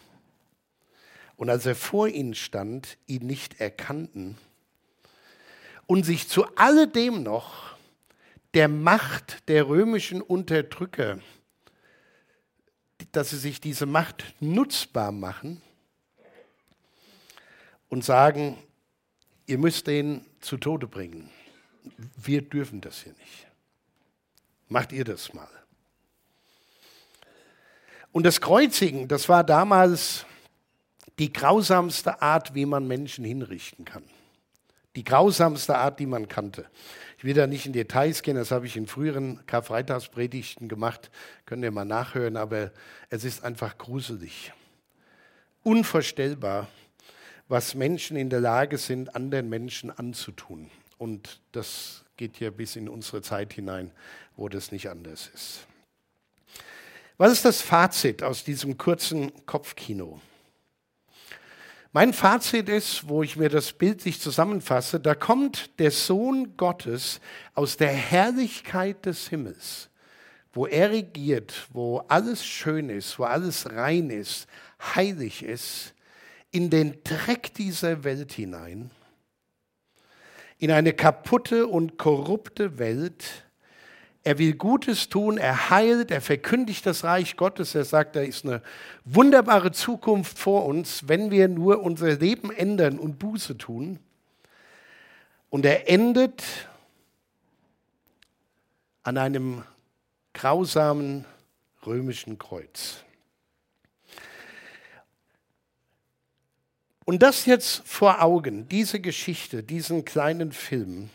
und 1.35 1.49
als 1.49 1.65
er 1.65 1.75
vor 1.75 2.07
ihnen 2.07 2.33
stand, 2.33 2.97
ihn 3.07 3.27
nicht 3.27 3.59
erkannten 3.59 4.37
und 5.87 6.03
sich 6.03 6.27
zu 6.27 6.45
alledem 6.55 7.23
noch 7.23 7.75
der 8.53 8.67
Macht 8.67 9.47
der 9.49 9.67
römischen 9.67 10.21
Unterdrücker 10.21 11.19
dass 13.15 13.29
sie 13.29 13.37
sich 13.37 13.61
diese 13.61 13.85
Macht 13.85 14.35
nutzbar 14.39 15.11
machen 15.11 15.61
und 17.89 18.03
sagen, 18.03 18.57
ihr 19.45 19.57
müsst 19.57 19.87
den 19.87 20.25
zu 20.41 20.57
Tode 20.57 20.87
bringen. 20.87 21.29
Wir 22.17 22.41
dürfen 22.41 22.81
das 22.81 23.03
hier 23.03 23.13
nicht. 23.13 23.47
Macht 24.67 24.91
ihr 24.91 25.05
das 25.05 25.33
mal. 25.33 25.47
Und 28.11 28.25
das 28.25 28.41
Kreuzigen, 28.41 29.07
das 29.07 29.29
war 29.29 29.43
damals 29.43 30.25
die 31.19 31.31
grausamste 31.31 32.21
Art, 32.21 32.53
wie 32.55 32.65
man 32.65 32.87
Menschen 32.87 33.23
hinrichten 33.23 33.85
kann. 33.85 34.03
Die 34.95 35.03
grausamste 35.03 35.77
Art, 35.77 35.99
die 35.99 36.05
man 36.05 36.27
kannte. 36.27 36.65
Ich 37.17 37.23
will 37.23 37.33
da 37.33 37.47
nicht 37.47 37.65
in 37.65 37.73
Details 37.73 38.21
gehen, 38.21 38.35
das 38.35 38.51
habe 38.51 38.65
ich 38.65 38.77
in 38.77 38.87
früheren 38.87 39.45
Karfreitagspredigten 39.45 40.67
gemacht, 40.67 41.11
könnt 41.45 41.63
ihr 41.63 41.71
mal 41.71 41.85
nachhören, 41.85 42.37
aber 42.37 42.71
es 43.09 43.23
ist 43.23 43.43
einfach 43.43 43.77
gruselig. 43.77 44.53
Unvorstellbar, 45.63 46.67
was 47.47 47.75
Menschen 47.75 48.17
in 48.17 48.29
der 48.29 48.41
Lage 48.41 48.77
sind, 48.77 49.15
anderen 49.15 49.49
Menschen 49.49 49.91
anzutun. 49.91 50.69
Und 50.97 51.41
das 51.51 52.05
geht 52.17 52.39
ja 52.39 52.49
bis 52.49 52.75
in 52.75 52.87
unsere 52.87 53.21
Zeit 53.21 53.53
hinein, 53.53 53.91
wo 54.35 54.49
das 54.49 54.71
nicht 54.71 54.89
anders 54.89 55.29
ist. 55.33 55.67
Was 57.17 57.31
ist 57.31 57.45
das 57.45 57.61
Fazit 57.61 58.23
aus 58.23 58.43
diesem 58.43 58.77
kurzen 58.77 59.31
Kopfkino? 59.45 60.21
Mein 61.95 62.11
Fazit 62.11 62.67
ist, 62.67 63.07
wo 63.07 63.23
ich 63.23 63.37
mir 63.37 63.47
das 63.47 63.71
bildlich 63.71 64.19
zusammenfasse, 64.19 64.99
da 64.99 65.15
kommt 65.15 65.79
der 65.79 65.91
Sohn 65.91 66.57
Gottes 66.57 67.21
aus 67.53 67.77
der 67.77 67.87
Herrlichkeit 67.87 69.05
des 69.05 69.29
Himmels, 69.29 69.89
wo 70.51 70.67
er 70.67 70.91
regiert, 70.91 71.69
wo 71.71 71.99
alles 72.09 72.45
schön 72.45 72.89
ist, 72.89 73.17
wo 73.17 73.23
alles 73.23 73.71
rein 73.71 74.09
ist, 74.09 74.47
heilig 74.93 75.41
ist, 75.41 75.93
in 76.51 76.69
den 76.69 77.01
Dreck 77.05 77.53
dieser 77.53 78.03
Welt 78.03 78.33
hinein, 78.33 78.91
in 80.57 80.71
eine 80.71 80.91
kaputte 80.91 81.65
und 81.65 81.97
korrupte 81.97 82.77
Welt, 82.77 83.44
er 84.25 84.39
will 84.39 84.55
Gutes 84.55 85.07
tun, 85.07 85.37
er 85.37 85.69
heilt, 85.69 86.09
er 86.09 86.19
verkündigt 86.19 86.83
das 86.87 87.03
Reich 87.03 87.37
Gottes. 87.37 87.75
Er 87.75 87.85
sagt, 87.85 88.15
da 88.15 88.21
ist 88.21 88.43
eine 88.43 88.63
wunderbare 89.05 89.71
Zukunft 89.71 90.39
vor 90.39 90.65
uns, 90.65 91.07
wenn 91.07 91.29
wir 91.29 91.47
nur 91.47 91.83
unser 91.83 92.15
Leben 92.15 92.51
ändern 92.51 92.97
und 92.97 93.19
Buße 93.19 93.55
tun. 93.55 93.99
Und 95.51 95.63
er 95.63 95.87
endet 95.87 96.43
an 99.03 99.19
einem 99.19 99.63
grausamen 100.33 101.25
römischen 101.85 102.39
Kreuz. 102.39 103.03
Und 107.05 107.21
das 107.21 107.45
jetzt 107.45 107.87
vor 107.87 108.23
Augen, 108.23 108.67
diese 108.69 108.99
Geschichte, 108.99 109.61
diesen 109.61 110.03
kleinen 110.03 110.51
Film, 110.51 111.11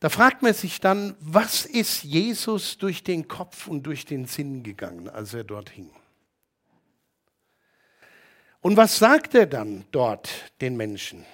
da 0.00 0.08
fragt 0.08 0.40
man 0.40 0.54
sich 0.54 0.80
dann, 0.80 1.14
was 1.20 1.66
ist 1.66 2.04
Jesus 2.04 2.78
durch 2.78 3.04
den 3.04 3.28
Kopf 3.28 3.66
und 3.66 3.82
durch 3.82 4.06
den 4.06 4.24
Sinn 4.24 4.62
gegangen, 4.62 5.10
als 5.10 5.34
er 5.34 5.44
dort 5.44 5.68
hing? 5.68 5.90
Und 8.62 8.78
was 8.78 8.98
sagt 8.98 9.34
er 9.34 9.46
dann 9.46 9.84
dort 9.90 10.52
den 10.62 10.76
Menschen? 10.76 11.26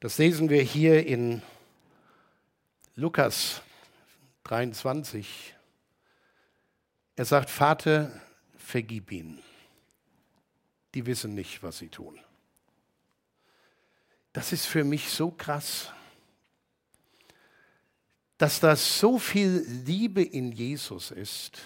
Das 0.00 0.18
lesen 0.18 0.50
wir 0.50 0.62
hier 0.62 1.06
in 1.06 1.42
Lukas 2.96 3.62
23. 4.44 5.54
Er 7.16 7.24
sagt, 7.24 7.48
Vater, 7.48 8.12
vergib 8.58 9.10
ihnen. 9.10 9.42
Die 10.94 11.06
wissen 11.06 11.34
nicht, 11.34 11.62
was 11.62 11.78
sie 11.78 11.88
tun. 11.88 12.18
Das 14.34 14.52
ist 14.52 14.66
für 14.66 14.84
mich 14.84 15.08
so 15.08 15.30
krass 15.30 15.92
dass 18.38 18.60
da 18.60 18.76
so 18.76 19.18
viel 19.18 19.64
Liebe 19.86 20.22
in 20.22 20.52
Jesus 20.52 21.10
ist, 21.10 21.58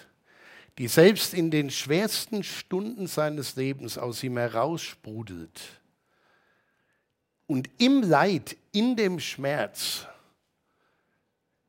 die 0.77 0.87
selbst 0.87 1.33
in 1.33 1.51
den 1.51 1.69
schwersten 1.69 2.43
Stunden 2.43 3.07
seines 3.07 3.55
Lebens 3.55 3.97
aus 3.97 4.23
ihm 4.23 4.37
heraussprudelt. 4.37 5.61
Und 7.45 7.69
im 7.77 8.01
Leid, 8.01 8.55
in 8.71 8.95
dem 8.95 9.19
Schmerz, 9.19 10.05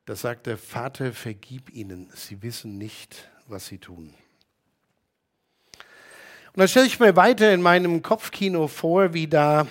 da 0.05 0.15
sagt 0.15 0.47
der 0.47 0.57
Vater, 0.57 1.11
vergib 1.11 1.69
ihnen, 1.71 2.09
sie 2.15 2.41
wissen 2.41 2.77
nicht, 2.77 3.29
was 3.47 3.67
sie 3.67 3.77
tun. 3.77 4.13
Und 6.53 6.59
dann 6.59 6.67
stelle 6.67 6.85
ich 6.85 6.99
mir 6.99 7.15
weiter 7.15 7.53
in 7.53 7.61
meinem 7.61 8.01
Kopfkino 8.01 8.67
vor, 8.67 9.13
wie 9.13 9.27
da 9.27 9.67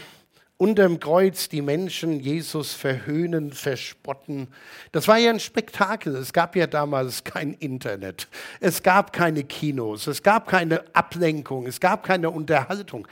unterm 0.63 1.01
Kreuz 1.01 1.49
die 1.49 1.61
Menschen 1.61 2.21
Jesus 2.21 2.73
verhöhnen, 2.73 3.51
verspotten. 3.51 4.47
Das 4.93 5.09
war 5.09 5.19
ja 5.19 5.31
ein 5.31 5.41
Spektakel. 5.41 6.15
Es 6.15 6.33
gab 6.33 6.55
ja 6.55 6.69
damals 6.69 7.25
kein 7.25 7.55
Internet. 7.55 8.29
Es 8.61 8.85
gab 8.85 9.13
keine 9.13 9.43
Kinos. 9.43 10.07
Es 10.07 10.23
gab 10.23 10.47
keine 10.47 10.85
Ablenkung. 10.95 11.67
Es 11.67 11.81
gab 11.81 12.05
keine 12.05 12.31
Unterhaltung. 12.31 13.09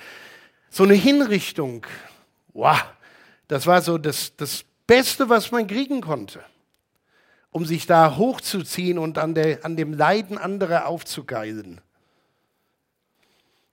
So 0.71 0.85
eine 0.85 0.95
Hinrichtung, 0.95 1.85
wow, 2.52 2.85
das 3.49 3.66
war 3.66 3.83
so 3.83 3.99
das, 3.99 4.37
das 4.37 4.64
Beste, 4.87 5.28
was 5.28 5.50
man 5.50 5.66
kriegen 5.66 6.02
konnte, 6.02 6.45
um 7.50 7.66
sich 7.66 7.85
da 7.85 8.16
hochzuziehen 8.16 8.97
und 8.97 9.19
an, 9.19 9.35
der, 9.35 9.64
an 9.64 9.75
dem 9.75 9.92
Leiden 9.92 10.38
anderer 10.38 10.87
aufzugeilen. 10.87 11.80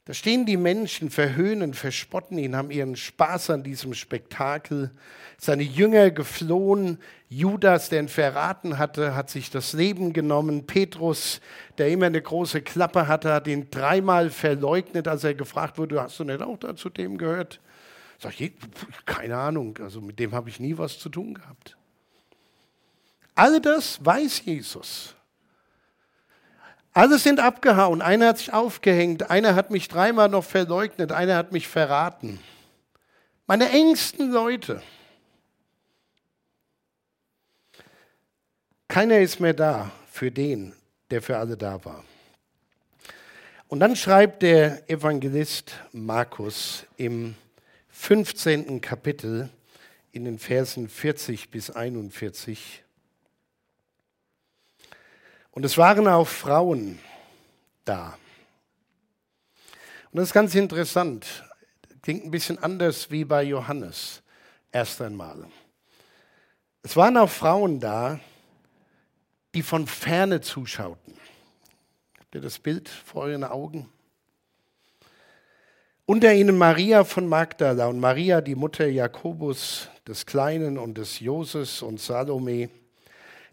Da 0.08 0.14
stehen 0.14 0.46
die 0.46 0.56
Menschen, 0.56 1.10
verhöhnen, 1.10 1.74
verspotten 1.74 2.38
ihn, 2.38 2.56
haben 2.56 2.72
ihren 2.72 2.96
Spaß 2.96 3.50
an 3.50 3.64
diesem 3.64 3.94
Spektakel. 3.94 4.92
Seine 5.38 5.64
Jünger 5.64 6.12
geflohen. 6.12 7.00
Judas, 7.28 7.90
der 7.90 8.04
ihn 8.04 8.08
verraten 8.08 8.78
hatte, 8.78 9.16
hat 9.16 9.30
sich 9.30 9.50
das 9.50 9.74
Leben 9.74 10.14
genommen. 10.14 10.66
Petrus, 10.66 11.42
der 11.78 11.90
immer 11.90 12.06
eine 12.06 12.22
große 12.22 12.62
Klappe 12.62 13.10
hatte, 13.10 13.34
hat 13.34 13.48
ihn 13.48 13.70
dreimal 13.70 14.30
verleugnet, 14.30 15.10
als 15.10 15.26
er 15.26 15.34
gefragt 15.34 15.78
wurde, 15.78 16.02
hast 16.02 16.18
du 16.22 16.24
nicht 16.24 16.42
auch 16.42 16.58
da 16.58 16.74
zu 16.74 16.88
dem 16.90 17.18
gehört? 17.18 17.60
Sag 18.18 18.40
ich, 18.40 18.54
keine 19.06 19.36
Ahnung, 19.36 19.78
also 19.84 20.00
mit 20.00 20.20
dem 20.20 20.32
habe 20.32 20.48
ich 20.48 20.62
nie 20.62 20.78
was 20.78 21.00
zu 21.00 21.10
tun 21.10 21.34
gehabt. 21.34 21.76
All 23.36 23.60
das 23.60 24.00
weiß 24.06 24.46
Jesus. 24.46 25.17
Alle 26.98 27.20
sind 27.20 27.40
abgehauen. 27.40 28.02
Einer 28.02 28.30
hat 28.30 28.40
sich 28.40 28.54
aufgehängt, 28.54 29.30
einer 29.30 29.54
hat 29.54 29.70
mich 29.70 29.88
dreimal 29.88 30.30
noch 30.30 30.44
verleugnet, 30.44 31.12
einer 31.12 31.36
hat 31.36 31.52
mich 31.52 31.68
verraten. 31.68 32.40
Meine 33.46 33.70
engsten 33.70 34.32
Leute. 34.32 34.82
Keiner 38.88 39.20
ist 39.20 39.40
mehr 39.40 39.54
da 39.54 39.92
für 40.12 40.32
den, 40.32 40.74
der 41.12 41.22
für 41.22 41.38
alle 41.38 41.56
da 41.56 41.86
war. 41.86 42.04
Und 43.68 43.80
dann 43.80 43.96
schreibt 43.96 44.42
der 44.42 44.90
Evangelist 44.90 45.76
Markus 45.92 46.88
im 46.98 47.36
15. 47.90 48.82
Kapitel 48.82 49.50
in 50.12 50.26
den 50.26 50.40
Versen 50.40 50.90
40 50.90 51.52
bis 51.52 51.70
41, 51.70 52.84
und 55.58 55.66
es 55.66 55.76
waren 55.76 56.08
auch 56.08 56.28
Frauen 56.28 57.00
da. 57.84 58.16
Und 60.12 60.18
das 60.20 60.26
ist 60.26 60.34
ganz 60.34 60.54
interessant. 60.54 61.44
Klingt 62.04 62.26
ein 62.26 62.30
bisschen 62.30 62.60
anders 62.60 63.10
wie 63.10 63.26
bei 63.26 63.42
Johannes 63.42 64.22
erst 64.72 65.02
einmal. 65.02 65.48
Es 66.84 66.96
waren 66.96 67.18
auch 67.18 67.32
Frauen 67.32 67.80
da, 67.80 68.20
die 69.56 69.64
von 69.64 69.88
ferne 69.88 70.42
zuschauten. 70.42 71.16
Habt 72.20 72.36
ihr 72.36 72.42
das 72.42 72.60
Bild 72.60 72.88
vor 72.88 73.24
euren 73.24 73.44
Augen? 73.44 73.90
Unter 76.06 76.36
ihnen 76.36 76.56
Maria 76.56 77.04
von 77.04 77.26
Magdala 77.26 77.88
und 77.88 78.00
Maria, 78.00 78.42
die 78.42 78.54
Mutter 78.54 78.86
Jakobus 78.86 79.90
des 80.08 80.28
Kleinen 80.28 80.78
und 80.78 81.00
des 81.00 81.20
Joses 81.20 81.82
und 81.82 82.00
Salome 82.00 82.70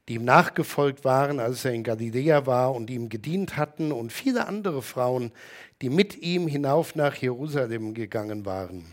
die 0.09 0.15
ihm 0.15 0.25
nachgefolgt 0.25 1.05
waren, 1.05 1.41
als 1.41 1.65
er 1.65 1.73
in 1.73 1.83
Galiläa 1.83 2.47
war 2.47 2.75
und 2.75 2.91
ihm 2.91 3.09
gedient 3.09 3.57
hatten, 3.57 3.93
und 3.93 4.13
viele 4.13 4.47
andere 4.47 4.83
Frauen, 4.83 5.33
die 5.81 5.89
mit 5.89 6.17
ihm 6.19 6.47
hinauf 6.47 6.95
nach 6.95 7.15
Jerusalem 7.15 7.95
gegangen 7.95 8.45
waren. 8.45 8.85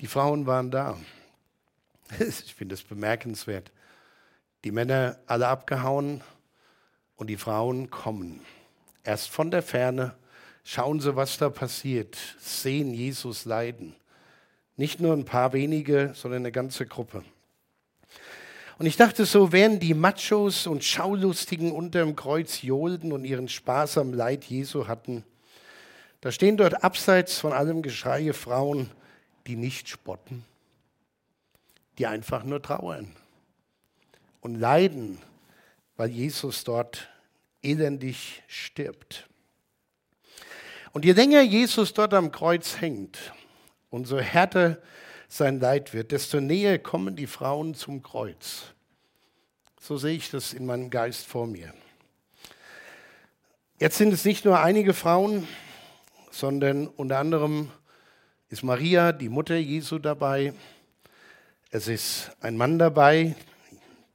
Die 0.00 0.06
Frauen 0.06 0.46
waren 0.46 0.70
da. 0.70 0.98
Ich 2.18 2.54
finde 2.54 2.74
es 2.74 2.82
bemerkenswert. 2.82 3.72
Die 4.62 4.70
Männer 4.70 5.18
alle 5.26 5.48
abgehauen 5.48 6.20
und 7.16 7.28
die 7.28 7.36
Frauen 7.36 7.90
kommen. 7.90 8.40
Erst 9.02 9.30
von 9.30 9.50
der 9.50 9.62
Ferne 9.62 10.14
schauen 10.64 11.00
sie, 11.00 11.16
was 11.16 11.38
da 11.38 11.48
passiert, 11.50 12.16
sehen 12.38 12.92
Jesus 12.92 13.44
leiden. 13.44 13.94
Nicht 14.76 15.00
nur 15.00 15.12
ein 15.12 15.24
paar 15.24 15.52
wenige, 15.52 16.12
sondern 16.14 16.42
eine 16.42 16.52
ganze 16.52 16.86
Gruppe. 16.86 17.24
Und 18.78 18.86
ich 18.86 18.96
dachte 18.96 19.24
so, 19.24 19.52
während 19.52 19.82
die 19.82 19.94
Machos 19.94 20.66
und 20.66 20.82
Schaulustigen 20.82 21.70
unter 21.70 22.00
dem 22.00 22.16
Kreuz 22.16 22.62
johlten 22.62 23.12
und 23.12 23.24
ihren 23.24 23.48
Spaß 23.48 23.98
am 23.98 24.12
Leid 24.12 24.44
Jesu 24.44 24.88
hatten, 24.88 25.24
da 26.20 26.32
stehen 26.32 26.56
dort 26.56 26.82
abseits 26.82 27.38
von 27.38 27.52
allem 27.52 27.82
Geschrei 27.82 28.32
Frauen, 28.32 28.90
die 29.46 29.56
nicht 29.56 29.88
spotten, 29.88 30.44
die 31.98 32.06
einfach 32.06 32.44
nur 32.44 32.62
trauern 32.62 33.14
und 34.40 34.56
leiden, 34.56 35.18
weil 35.96 36.10
Jesus 36.10 36.64
dort 36.64 37.08
elendig 37.62 38.42
stirbt. 38.48 39.28
Und 40.92 41.04
je 41.04 41.12
länger 41.12 41.42
Jesus 41.42 41.92
dort 41.92 42.14
am 42.14 42.32
Kreuz 42.32 42.80
hängt, 42.80 43.18
umso 43.90 44.18
härter 44.18 44.78
sein 45.36 45.58
Leid 45.58 45.92
wird, 45.92 46.12
desto 46.12 46.40
näher 46.40 46.78
kommen 46.78 47.16
die 47.16 47.26
Frauen 47.26 47.74
zum 47.74 48.04
Kreuz. 48.04 48.66
So 49.80 49.96
sehe 49.96 50.14
ich 50.14 50.30
das 50.30 50.52
in 50.52 50.64
meinem 50.64 50.90
Geist 50.90 51.26
vor 51.26 51.48
mir. 51.48 51.74
Jetzt 53.80 53.98
sind 53.98 54.12
es 54.12 54.24
nicht 54.24 54.44
nur 54.44 54.60
einige 54.60 54.94
Frauen, 54.94 55.48
sondern 56.30 56.86
unter 56.86 57.18
anderem 57.18 57.72
ist 58.48 58.62
Maria, 58.62 59.10
die 59.10 59.28
Mutter 59.28 59.56
Jesu, 59.56 59.98
dabei. 59.98 60.54
Es 61.72 61.88
ist 61.88 62.30
ein 62.40 62.56
Mann 62.56 62.78
dabei, 62.78 63.34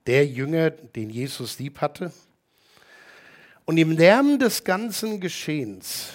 der 0.07 0.25
Jünger, 0.25 0.69
den 0.69 1.09
Jesus 1.09 1.59
lieb 1.59 1.81
hatte. 1.81 2.13
Und 3.65 3.77
im 3.77 3.91
Lärm 3.91 4.39
des 4.39 4.63
ganzen 4.63 5.19
Geschehens 5.19 6.13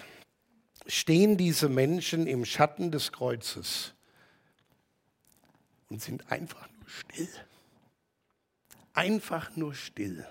stehen 0.86 1.36
diese 1.36 1.68
Menschen 1.68 2.26
im 2.26 2.46
Schatten 2.46 2.90
des 2.90 3.12
Kreuzes 3.12 3.93
und 5.88 6.02
sind 6.02 6.30
einfach 6.30 6.68
nur 6.78 6.88
still. 6.88 7.28
Einfach 8.92 9.56
nur 9.56 9.74
still. 9.74 10.26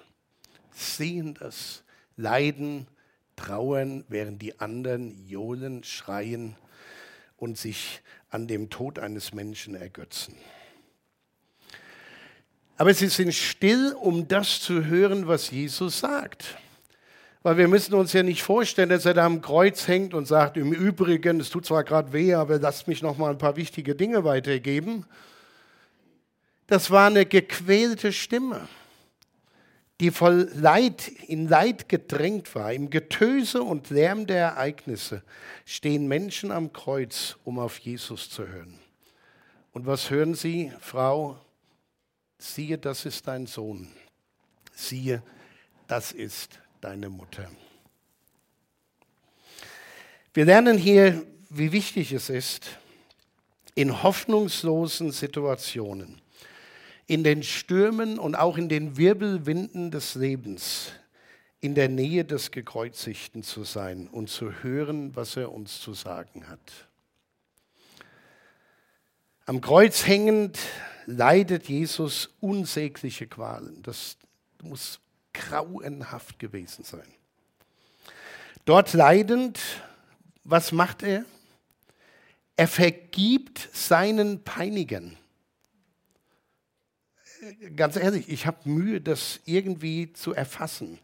Sehen 0.71 1.33
das, 1.35 1.83
leiden, 2.15 2.87
trauern, 3.35 4.05
während 4.07 4.41
die 4.41 4.59
anderen 4.59 5.27
johlen, 5.27 5.83
schreien 5.83 6.55
und 7.37 7.57
sich 7.57 8.01
an 8.29 8.47
dem 8.47 8.69
Tod 8.69 8.99
eines 8.99 9.33
Menschen 9.33 9.75
ergötzen. 9.75 10.35
Aber 12.77 12.93
sie 12.93 13.07
sind 13.07 13.33
still, 13.33 13.95
um 13.99 14.27
das 14.27 14.61
zu 14.61 14.85
hören, 14.85 15.27
was 15.27 15.51
Jesus 15.51 15.99
sagt. 15.99 16.57
Weil 17.43 17.57
wir 17.57 17.67
müssen 17.67 17.93
uns 17.93 18.13
ja 18.13 18.23
nicht 18.23 18.41
vorstellen, 18.41 18.89
dass 18.89 19.05
er 19.05 19.13
da 19.13 19.25
am 19.25 19.41
Kreuz 19.41 19.87
hängt 19.87 20.13
und 20.13 20.25
sagt, 20.25 20.57
im 20.57 20.71
Übrigen, 20.71 21.41
es 21.41 21.49
tut 21.49 21.65
zwar 21.65 21.83
gerade 21.83 22.13
weh, 22.13 22.33
aber 22.33 22.57
lasst 22.57 22.87
mich 22.87 23.01
noch 23.01 23.17
mal 23.17 23.31
ein 23.31 23.37
paar 23.37 23.57
wichtige 23.57 23.95
Dinge 23.95 24.23
weitergeben, 24.23 25.05
das 26.67 26.89
war 26.91 27.07
eine 27.07 27.25
gequälte 27.25 28.13
Stimme, 28.13 28.67
die 29.99 30.11
voll 30.11 30.49
Leid, 30.55 31.07
in 31.27 31.47
Leid 31.47 31.89
gedrängt 31.89 32.55
war. 32.55 32.73
Im 32.73 32.89
Getöse 32.89 33.61
und 33.61 33.89
Lärm 33.89 34.25
der 34.27 34.37
Ereignisse 34.37 35.23
stehen 35.65 36.07
Menschen 36.07 36.51
am 36.51 36.73
Kreuz, 36.73 37.37
um 37.43 37.59
auf 37.59 37.77
Jesus 37.79 38.29
zu 38.29 38.47
hören. 38.47 38.79
Und 39.71 39.85
was 39.85 40.09
hören 40.09 40.35
sie, 40.35 40.71
Frau? 40.79 41.37
Siehe, 42.37 42.77
das 42.77 43.05
ist 43.05 43.27
dein 43.27 43.45
Sohn. 43.45 43.87
Siehe, 44.73 45.21
das 45.87 46.11
ist 46.11 46.59
deine 46.81 47.09
Mutter. 47.09 47.49
Wir 50.33 50.45
lernen 50.45 50.77
hier, 50.77 51.25
wie 51.49 51.71
wichtig 51.71 52.11
es 52.11 52.29
ist, 52.29 52.77
in 53.75 54.01
hoffnungslosen 54.03 55.11
Situationen 55.11 56.22
in 57.07 57.23
den 57.23 57.43
Stürmen 57.43 58.19
und 58.19 58.35
auch 58.35 58.57
in 58.57 58.69
den 58.69 58.97
Wirbelwinden 58.97 59.91
des 59.91 60.15
Lebens 60.15 60.91
in 61.63 61.75
der 61.75 61.87
Nähe 61.87 62.25
des 62.25 62.51
Gekreuzigten 62.51 63.41
zu 63.41 63.63
sein 63.63 64.09
und 64.09 64.29
zu 64.29 64.51
hören, 64.63 65.15
was 65.15 65.37
er 65.37 65.49
uns 65.49 65.79
zu 65.79 65.93
sagen 65.93 66.49
hat. 66.49 66.89
Am 69.45 69.61
Kreuz 69.61 70.05
hängend 70.05 70.59
leidet 71.05 71.69
Jesus 71.69 72.31
unsägliche 72.41 73.27
Qualen. 73.27 73.81
Das 73.81 74.17
muss 74.61 74.99
grauenhaft 75.33 76.37
gewesen 76.37 76.83
sein. 76.83 77.07
Dort 78.65 78.91
leidend, 78.91 79.57
was 80.43 80.73
macht 80.73 81.01
er? 81.01 81.23
Er 82.57 82.67
vergibt 82.67 83.69
seinen 83.71 84.43
Peinigern 84.43 85.17
ganz 87.75 87.95
ehrlich, 87.95 88.29
ich 88.29 88.45
habe 88.45 88.69
Mühe, 88.69 89.01
das 89.01 89.39
irgendwie 89.45 90.13
zu 90.13 90.33
erfassen. 90.33 90.99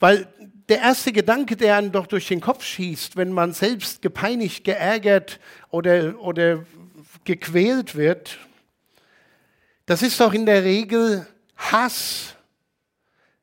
Weil 0.00 0.32
der 0.68 0.78
erste 0.78 1.12
Gedanke, 1.12 1.56
der 1.56 1.76
einem 1.76 1.90
doch 1.90 2.06
durch 2.06 2.28
den 2.28 2.40
Kopf 2.40 2.64
schießt, 2.64 3.16
wenn 3.16 3.32
man 3.32 3.52
selbst 3.52 4.00
gepeinigt, 4.00 4.64
geärgert 4.64 5.40
oder, 5.70 6.20
oder 6.20 6.64
gequält 7.24 7.96
wird, 7.96 8.38
das 9.86 10.02
ist 10.02 10.20
doch 10.20 10.32
in 10.34 10.46
der 10.46 10.64
Regel 10.64 11.26
Hass, 11.56 12.36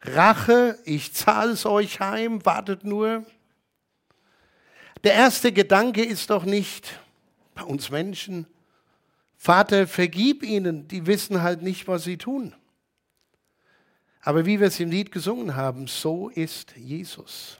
Rache, 0.01 0.77
ich 0.85 1.13
zahle 1.13 1.53
es 1.53 1.65
euch 1.65 1.99
heim, 1.99 2.45
wartet 2.45 2.83
nur. 2.83 3.25
Der 5.03 5.13
erste 5.13 5.51
Gedanke 5.51 6.03
ist 6.03 6.29
doch 6.29 6.45
nicht 6.45 6.99
bei 7.55 7.63
uns 7.63 7.89
Menschen, 7.89 8.45
Vater, 9.45 9.85
vergib 9.85 10.41
ihnen, 10.41 10.87
die 10.87 11.05
wissen 11.05 11.43
halt 11.43 11.61
nicht, 11.61 11.87
was 11.87 12.03
sie 12.03 12.17
tun. 12.17 12.55
Aber 14.21 14.47
wie 14.47 14.59
wir 14.59 14.65
es 14.65 14.79
im 14.79 14.89
Lied 14.89 15.11
gesungen 15.11 15.55
haben, 15.55 15.85
so 15.85 16.29
ist 16.29 16.75
Jesus. 16.75 17.59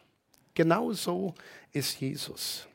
Genau 0.55 0.93
so 0.93 1.35
ist 1.73 2.01
Jesus. 2.01 2.67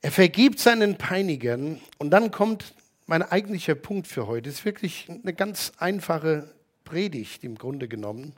Er 0.00 0.10
vergibt 0.10 0.58
seinen 0.58 0.96
Peinigern 0.96 1.82
und 1.98 2.08
dann 2.12 2.30
kommt 2.30 2.72
mein 3.04 3.22
eigentlicher 3.22 3.74
Punkt 3.74 4.06
für 4.06 4.26
heute. 4.26 4.48
Es 4.48 4.60
ist 4.60 4.64
wirklich 4.64 5.06
eine 5.10 5.34
ganz 5.34 5.72
einfache 5.76 6.54
Predigt 6.84 7.44
im 7.44 7.56
Grunde 7.58 7.88
genommen. 7.88 8.32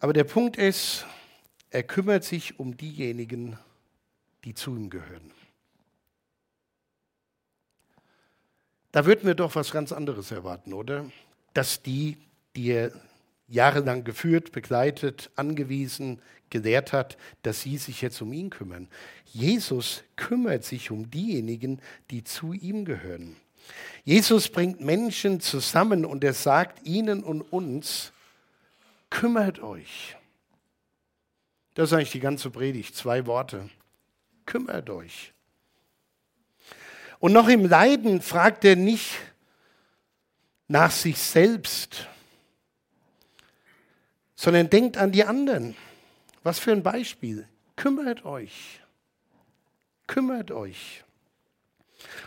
Aber 0.00 0.14
der 0.14 0.24
Punkt 0.24 0.56
ist, 0.56 1.04
er 1.68 1.82
kümmert 1.82 2.24
sich 2.24 2.58
um 2.58 2.78
diejenigen, 2.78 3.58
die 4.44 4.54
zu 4.54 4.76
ihm 4.76 4.90
gehören. 4.90 5.32
Da 8.92 9.04
würden 9.06 9.26
wir 9.26 9.34
doch 9.34 9.54
was 9.54 9.70
ganz 9.70 9.92
anderes 9.92 10.30
erwarten, 10.30 10.72
oder? 10.72 11.10
Dass 11.54 11.82
die, 11.82 12.16
die 12.56 12.68
er 12.70 12.92
jahrelang 13.48 14.04
geführt, 14.04 14.52
begleitet, 14.52 15.30
angewiesen, 15.36 16.20
gelehrt 16.50 16.92
hat, 16.92 17.18
dass 17.42 17.62
sie 17.62 17.76
sich 17.76 18.00
jetzt 18.00 18.20
um 18.22 18.32
ihn 18.32 18.50
kümmern. 18.50 18.88
Jesus 19.26 20.02
kümmert 20.16 20.64
sich 20.64 20.90
um 20.90 21.10
diejenigen, 21.10 21.80
die 22.10 22.24
zu 22.24 22.52
ihm 22.52 22.84
gehören. 22.84 23.36
Jesus 24.04 24.48
bringt 24.48 24.80
Menschen 24.80 25.40
zusammen 25.40 26.04
und 26.04 26.24
er 26.24 26.32
sagt 26.32 26.86
ihnen 26.86 27.22
und 27.22 27.42
uns, 27.42 28.12
kümmert 29.10 29.60
euch. 29.60 30.16
Das 31.74 31.90
ist 31.90 31.92
eigentlich 31.92 32.12
die 32.12 32.20
ganze 32.20 32.50
Predigt, 32.50 32.96
zwei 32.96 33.26
Worte. 33.26 33.68
Kümmert 34.48 34.88
euch. 34.88 35.34
Und 37.18 37.34
noch 37.34 37.48
im 37.48 37.66
Leiden 37.66 38.22
fragt 38.22 38.64
er 38.64 38.76
nicht 38.76 39.18
nach 40.68 40.90
sich 40.90 41.18
selbst, 41.18 42.06
sondern 44.34 44.70
denkt 44.70 44.96
an 44.96 45.12
die 45.12 45.24
anderen. 45.24 45.76
Was 46.44 46.58
für 46.58 46.72
ein 46.72 46.82
Beispiel. 46.82 47.46
Kümmert 47.76 48.24
euch. 48.24 48.80
Kümmert 50.06 50.50
euch. 50.50 51.04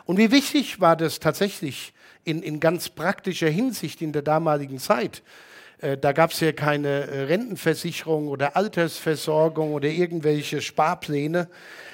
Und 0.05 0.17
wie 0.17 0.29
wichtig 0.29 0.79
war 0.79 0.95
das 0.95 1.19
tatsächlich 1.19 1.91
in, 2.23 2.43
in 2.43 2.59
ganz 2.59 2.89
praktischer 2.89 3.49
Hinsicht 3.49 3.99
in 3.99 4.13
der 4.13 4.21
damaligen 4.21 4.77
Zeit? 4.77 5.23
Äh, 5.81 5.97
da 5.97 6.13
gab 6.13 6.31
es 6.31 6.39
ja 6.39 6.51
keine 6.51 7.07
äh, 7.07 7.21
Rentenversicherung 7.23 8.27
oder 8.27 8.55
Altersversorgung 8.55 9.73
oder 9.73 9.89
irgendwelche 9.89 10.61
Sparpläne, 10.61 11.49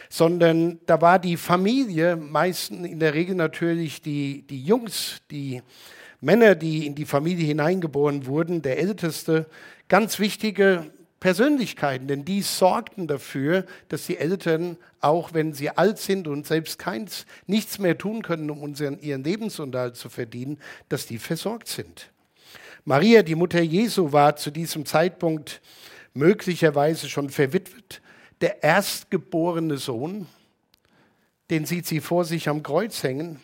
sondern 0.09 0.79
da 0.85 1.01
war 1.01 1.19
die 1.19 1.37
Familie, 1.37 2.15
meistens 2.15 2.87
in 2.87 2.99
der 2.99 3.13
Regel 3.13 3.35
natürlich 3.35 4.01
die, 4.01 4.43
die 4.43 4.63
Jungs, 4.63 5.21
die 5.31 5.61
Männer, 6.21 6.55
die 6.55 6.85
in 6.85 6.95
die 6.95 7.05
Familie 7.05 7.45
hineingeboren 7.45 8.25
wurden, 8.25 8.61
der 8.61 8.79
Älteste, 8.79 9.47
ganz 9.87 10.19
wichtige 10.19 10.91
Persönlichkeiten, 11.19 12.07
denn 12.07 12.25
die 12.25 12.41
sorgten 12.41 13.07
dafür, 13.07 13.65
dass 13.89 14.05
die 14.05 14.17
Eltern, 14.17 14.77
auch 15.01 15.33
wenn 15.33 15.53
sie 15.53 15.69
alt 15.69 15.97
sind 15.97 16.27
und 16.27 16.45
selbst 16.45 16.77
keins, 16.77 17.25
nichts 17.47 17.79
mehr 17.79 17.97
tun 17.97 18.21
können, 18.21 18.51
um 18.51 18.61
unseren, 18.61 18.99
ihren 18.99 19.23
Lebensunterhalt 19.23 19.95
zu 19.95 20.09
verdienen, 20.09 20.59
dass 20.89 21.07
die 21.07 21.17
versorgt 21.17 21.67
sind. 21.67 22.11
Maria, 22.87 23.21
die 23.21 23.35
Mutter 23.35 23.59
Jesu, 23.59 24.13
war 24.13 24.37
zu 24.37 24.49
diesem 24.49 24.85
Zeitpunkt 24.85 25.61
möglicherweise 26.13 27.09
schon 27.09 27.29
verwitwet. 27.29 28.01
Der 28.39 28.63
erstgeborene 28.63 29.75
Sohn, 29.75 30.25
den 31.49 31.65
sieht 31.65 31.85
sie 31.85 31.99
vor 31.99 32.23
sich 32.23 32.47
am 32.47 32.63
Kreuz 32.63 33.03
hängen. 33.03 33.43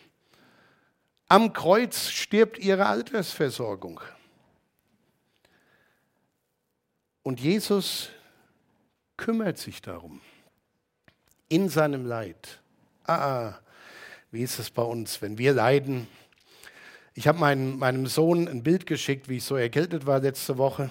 Am 1.28 1.52
Kreuz 1.52 2.08
stirbt 2.08 2.58
ihre 2.58 2.86
Altersversorgung. 2.86 4.00
Und 7.22 7.38
Jesus 7.38 8.08
kümmert 9.18 9.58
sich 9.58 9.82
darum. 9.82 10.22
In 11.50 11.68
seinem 11.68 12.06
Leid. 12.06 12.62
Ah, 13.04 13.16
ah, 13.18 13.60
wie 14.30 14.40
ist 14.40 14.58
es 14.58 14.70
bei 14.70 14.82
uns, 14.82 15.20
wenn 15.20 15.36
wir 15.36 15.52
leiden? 15.52 16.08
Ich 17.16 17.28
habe 17.28 17.38
meinem, 17.38 17.78
meinem 17.78 18.08
Sohn 18.08 18.48
ein 18.48 18.64
Bild 18.64 18.86
geschickt, 18.86 19.28
wie 19.28 19.36
ich 19.36 19.44
so 19.44 19.54
erkältet 19.54 20.04
war 20.04 20.18
letzte 20.18 20.58
Woche. 20.58 20.90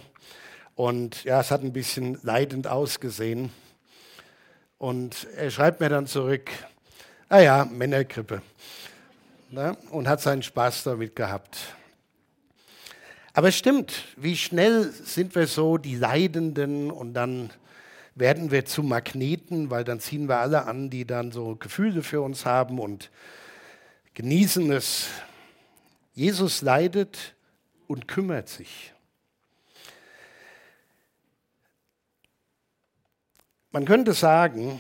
Und 0.74 1.26
ja, 1.26 1.42
es 1.42 1.52
hat 1.52 1.64
ein 1.64 1.74
bisschen 1.74 2.18
leidend 2.24 2.66
ausgesehen. 2.66 3.50
Und 4.78 5.28
er 5.36 5.52
schreibt 5.52 5.82
mir 5.82 5.90
dann 5.90 6.08
zurück, 6.08 6.50
ah 7.28 7.40
ja, 7.40 7.66
Männergrippe. 7.66 8.42
Na, 9.52 9.76
und 9.92 10.08
hat 10.08 10.22
seinen 10.22 10.44
Spaß 10.44 10.84
damit 10.86 11.14
gehabt. 11.14 11.58
Aber 13.34 13.50
es 13.50 13.58
stimmt, 13.58 14.06
wie 14.16 14.38
schnell 14.38 14.94
sind 14.94 15.36
wir 15.36 15.48
so 15.48 15.78
die 15.78 15.96
Leidenden 15.96 16.90
und 16.90 17.16
dann 17.16 17.50
werden 18.16 18.50
wir 18.50 18.64
zu 18.64 18.82
Magneten, 18.82 19.70
weil 19.70 19.84
dann 19.84 20.00
ziehen 20.00 20.30
wir 20.30 20.38
alle 20.38 20.68
an, 20.68 20.90
die 20.90 21.04
dann 21.04 21.34
so 21.34 21.58
Gefühle 21.58 22.02
für 22.02 22.22
uns 22.22 22.46
haben 22.46 22.80
und 22.80 23.10
genießen 24.14 24.72
es. 24.72 25.10
Jesus 26.14 26.62
leidet 26.62 27.36
und 27.88 28.08
kümmert 28.08 28.50
sich. 28.50 28.94
Man 33.72 33.86
könnte 33.86 34.14
sagen, 34.14 34.80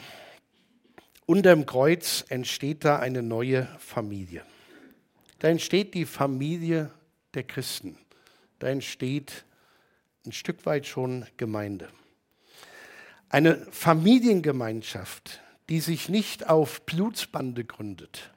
unterm 1.25 1.65
Kreuz 1.65 2.23
entsteht 2.29 2.85
da 2.85 2.99
eine 2.99 3.23
neue 3.23 3.67
Familie. 3.79 4.45
Da 5.39 5.47
entsteht 5.47 5.93
die 5.93 6.05
Familie 6.05 6.91
der 7.33 7.43
Christen 7.43 7.97
da 8.63 8.69
entsteht 8.69 9.43
ein 10.25 10.31
Stück 10.31 10.65
weit 10.65 10.87
schon 10.87 11.25
Gemeinde. 11.35 11.89
Eine 13.27 13.57
Familiengemeinschaft, 13.71 15.41
die 15.67 15.81
sich 15.81 16.07
nicht 16.07 16.47
auf 16.47 16.85
Blutsbande 16.85 17.65
gründet, 17.65 18.31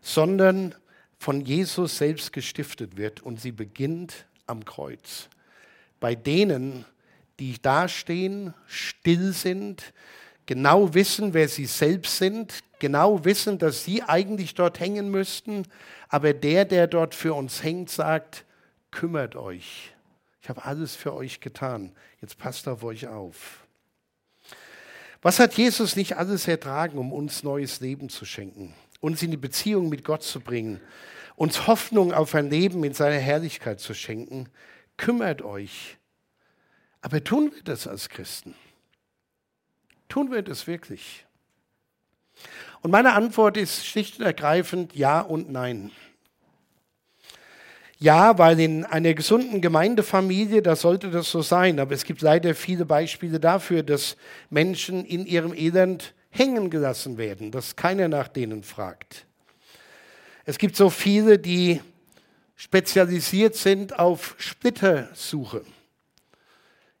sondern 0.00 0.76
von 1.18 1.40
Jesus 1.40 1.98
selbst 1.98 2.32
gestiftet 2.32 2.96
wird 2.96 3.22
und 3.22 3.40
sie 3.40 3.52
beginnt 3.52 4.26
am 4.46 4.64
Kreuz. 4.64 5.28
Bei 6.00 6.14
denen, 6.14 6.84
die 7.40 7.60
dastehen, 7.60 8.54
still 8.66 9.32
sind, 9.32 9.92
genau 10.46 10.94
wissen, 10.94 11.34
wer 11.34 11.48
sie 11.48 11.66
selbst 11.66 12.16
sind, 12.16 12.62
genau 12.78 13.24
wissen, 13.24 13.58
dass 13.58 13.84
sie 13.84 14.02
eigentlich 14.02 14.54
dort 14.54 14.80
hängen 14.80 15.10
müssten, 15.10 15.66
aber 16.08 16.32
der, 16.32 16.64
der 16.64 16.86
dort 16.86 17.14
für 17.14 17.34
uns 17.34 17.62
hängt, 17.62 17.90
sagt, 17.90 18.44
kümmert 18.90 19.36
euch. 19.36 19.92
Ich 20.40 20.48
habe 20.48 20.64
alles 20.64 20.96
für 20.96 21.14
euch 21.14 21.40
getan. 21.40 21.92
Jetzt 22.22 22.38
passt 22.38 22.68
auf 22.68 22.82
euch 22.82 23.06
auf. 23.06 23.66
Was 25.20 25.40
hat 25.40 25.54
Jesus 25.54 25.96
nicht 25.96 26.16
alles 26.16 26.46
ertragen, 26.48 26.96
um 26.96 27.12
uns 27.12 27.42
neues 27.42 27.80
Leben 27.80 28.08
zu 28.08 28.24
schenken, 28.24 28.72
uns 29.00 29.22
in 29.22 29.30
die 29.30 29.36
Beziehung 29.36 29.88
mit 29.88 30.04
Gott 30.04 30.22
zu 30.22 30.40
bringen, 30.40 30.80
uns 31.36 31.66
Hoffnung 31.66 32.12
auf 32.12 32.34
ein 32.34 32.50
Leben 32.50 32.82
in 32.84 32.94
seiner 32.94 33.18
Herrlichkeit 33.18 33.80
zu 33.80 33.94
schenken? 33.94 34.48
Kümmert 34.96 35.42
euch. 35.42 35.98
Aber 37.00 37.22
tun 37.22 37.52
wir 37.54 37.62
das 37.62 37.86
als 37.86 38.08
Christen? 38.08 38.54
Tun 40.08 40.32
wir 40.32 40.42
das 40.42 40.66
wirklich? 40.66 41.24
Und 42.80 42.90
meine 42.90 43.14
Antwort 43.14 43.56
ist 43.56 43.86
schlicht 43.86 44.18
und 44.18 44.24
ergreifend 44.24 44.94
ja 44.94 45.20
und 45.20 45.50
nein. 45.50 45.90
Ja, 48.00 48.38
weil 48.38 48.60
in 48.60 48.84
einer 48.84 49.12
gesunden 49.14 49.60
Gemeindefamilie, 49.60 50.62
da 50.62 50.76
sollte 50.76 51.10
das 51.10 51.30
so 51.30 51.42
sein. 51.42 51.80
Aber 51.80 51.94
es 51.94 52.04
gibt 52.04 52.22
leider 52.22 52.54
viele 52.54 52.84
Beispiele 52.84 53.40
dafür, 53.40 53.82
dass 53.82 54.16
Menschen 54.50 55.04
in 55.04 55.26
ihrem 55.26 55.52
Elend 55.52 56.14
hängen 56.30 56.70
gelassen 56.70 57.18
werden, 57.18 57.50
dass 57.50 57.76
keiner 57.76 58.08
nach 58.08 58.28
denen 58.28 58.62
fragt. 58.62 59.26
Es 60.44 60.58
gibt 60.58 60.76
so 60.76 60.90
viele, 60.90 61.38
die 61.38 61.80
spezialisiert 62.56 63.54
sind 63.54 63.98
auf 63.98 64.34
Splittersuche. 64.38 65.62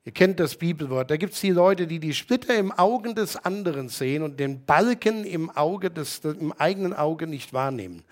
Ihr 0.04 0.12
kennt 0.12 0.40
das 0.40 0.56
Bibelwort. 0.56 1.10
Da 1.10 1.16
gibt 1.16 1.34
es 1.34 1.40
die 1.40 1.50
Leute, 1.50 1.86
die 1.86 1.98
die 1.98 2.14
Splitter 2.14 2.56
im 2.56 2.72
Augen 2.72 3.14
des 3.14 3.36
anderen 3.36 3.88
sehen 3.88 4.22
und 4.22 4.40
den 4.40 4.64
Balken 4.64 5.24
im, 5.24 5.50
Auge 5.50 5.90
des, 5.90 6.20
im 6.20 6.52
eigenen 6.52 6.94
Auge 6.94 7.26
nicht 7.26 7.52
wahrnehmen. 7.52 8.04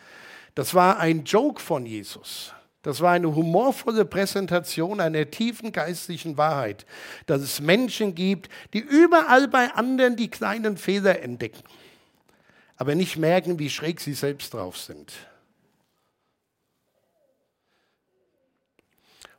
Das 0.54 0.74
war 0.74 0.98
ein 0.98 1.24
Joke 1.24 1.60
von 1.60 1.86
Jesus. 1.86 2.52
Das 2.86 3.00
war 3.00 3.14
eine 3.14 3.34
humorvolle 3.34 4.04
Präsentation 4.04 5.00
einer 5.00 5.28
tiefen 5.28 5.72
geistlichen 5.72 6.36
Wahrheit, 6.36 6.86
dass 7.26 7.40
es 7.40 7.60
Menschen 7.60 8.14
gibt, 8.14 8.48
die 8.74 8.78
überall 8.78 9.48
bei 9.48 9.72
anderen 9.72 10.14
die 10.14 10.30
kleinen 10.30 10.76
Fehler 10.76 11.20
entdecken, 11.20 11.64
aber 12.76 12.94
nicht 12.94 13.16
merken, 13.16 13.58
wie 13.58 13.70
schräg 13.70 14.00
sie 14.00 14.14
selbst 14.14 14.54
drauf 14.54 14.78
sind. 14.78 15.12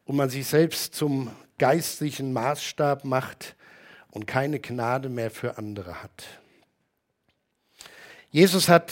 Und 0.04 0.18
man 0.18 0.30
sich 0.30 0.46
selbst 0.46 0.94
zum 0.94 1.32
geistlichen 1.58 2.34
Maßstab 2.34 3.06
macht 3.06 3.56
und 4.12 4.28
keine 4.28 4.60
Gnade 4.60 5.08
mehr 5.08 5.32
für 5.32 5.58
andere 5.58 6.04
hat. 6.04 6.26
Jesus 8.30 8.68
hat 8.68 8.92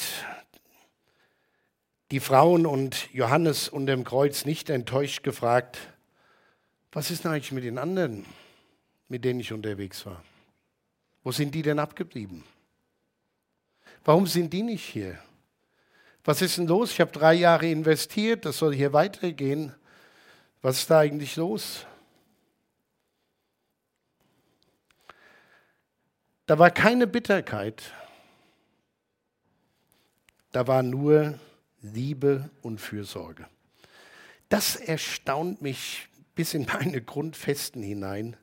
die 2.11 2.19
Frauen 2.19 2.65
und 2.65 3.11
Johannes 3.13 3.67
unter 3.67 3.95
dem 3.95 4.03
Kreuz 4.03 4.45
nicht 4.45 4.69
enttäuscht 4.69 5.23
gefragt, 5.23 5.77
was 6.91 7.11
ist 7.11 7.23
denn 7.23 7.31
eigentlich 7.31 7.51
mit 7.51 7.63
den 7.63 7.77
anderen, 7.77 8.25
mit 9.09 9.25
denen 9.25 9.39
ich 9.39 9.51
unterwegs 9.51 10.05
war? 10.05 10.23
Wo 11.23 11.31
sind 11.31 11.55
die 11.55 11.61
denn 11.61 11.79
abgeblieben? 11.79 12.43
Warum 14.03 14.27
sind 14.27 14.53
die 14.53 14.61
nicht 14.61 14.85
hier? 14.85 15.19
Was 16.23 16.41
ist 16.41 16.57
denn 16.57 16.67
los? 16.67 16.91
Ich 16.91 17.01
habe 17.01 17.11
drei 17.11 17.33
Jahre 17.33 17.67
investiert, 17.67 18.45
das 18.45 18.57
soll 18.57 18.73
hier 18.73 18.93
weitergehen. 18.93 19.73
Was 20.61 20.79
ist 20.79 20.89
da 20.89 20.99
eigentlich 20.99 21.35
los? 21.35 21.85
Da 26.45 26.59
war 26.59 26.69
keine 26.69 27.07
Bitterkeit. 27.07 27.91
Da 30.51 30.67
war 30.67 30.83
nur 30.83 31.39
Liebe 31.93 32.49
und 32.61 32.81
Fürsorge. 32.81 33.45
Das 34.49 34.75
erstaunt 34.75 35.61
mich 35.61 36.07
bis 36.35 36.53
in 36.53 36.65
meine 36.65 37.01
Grundfesten 37.01 37.81
hinein, 37.81 38.35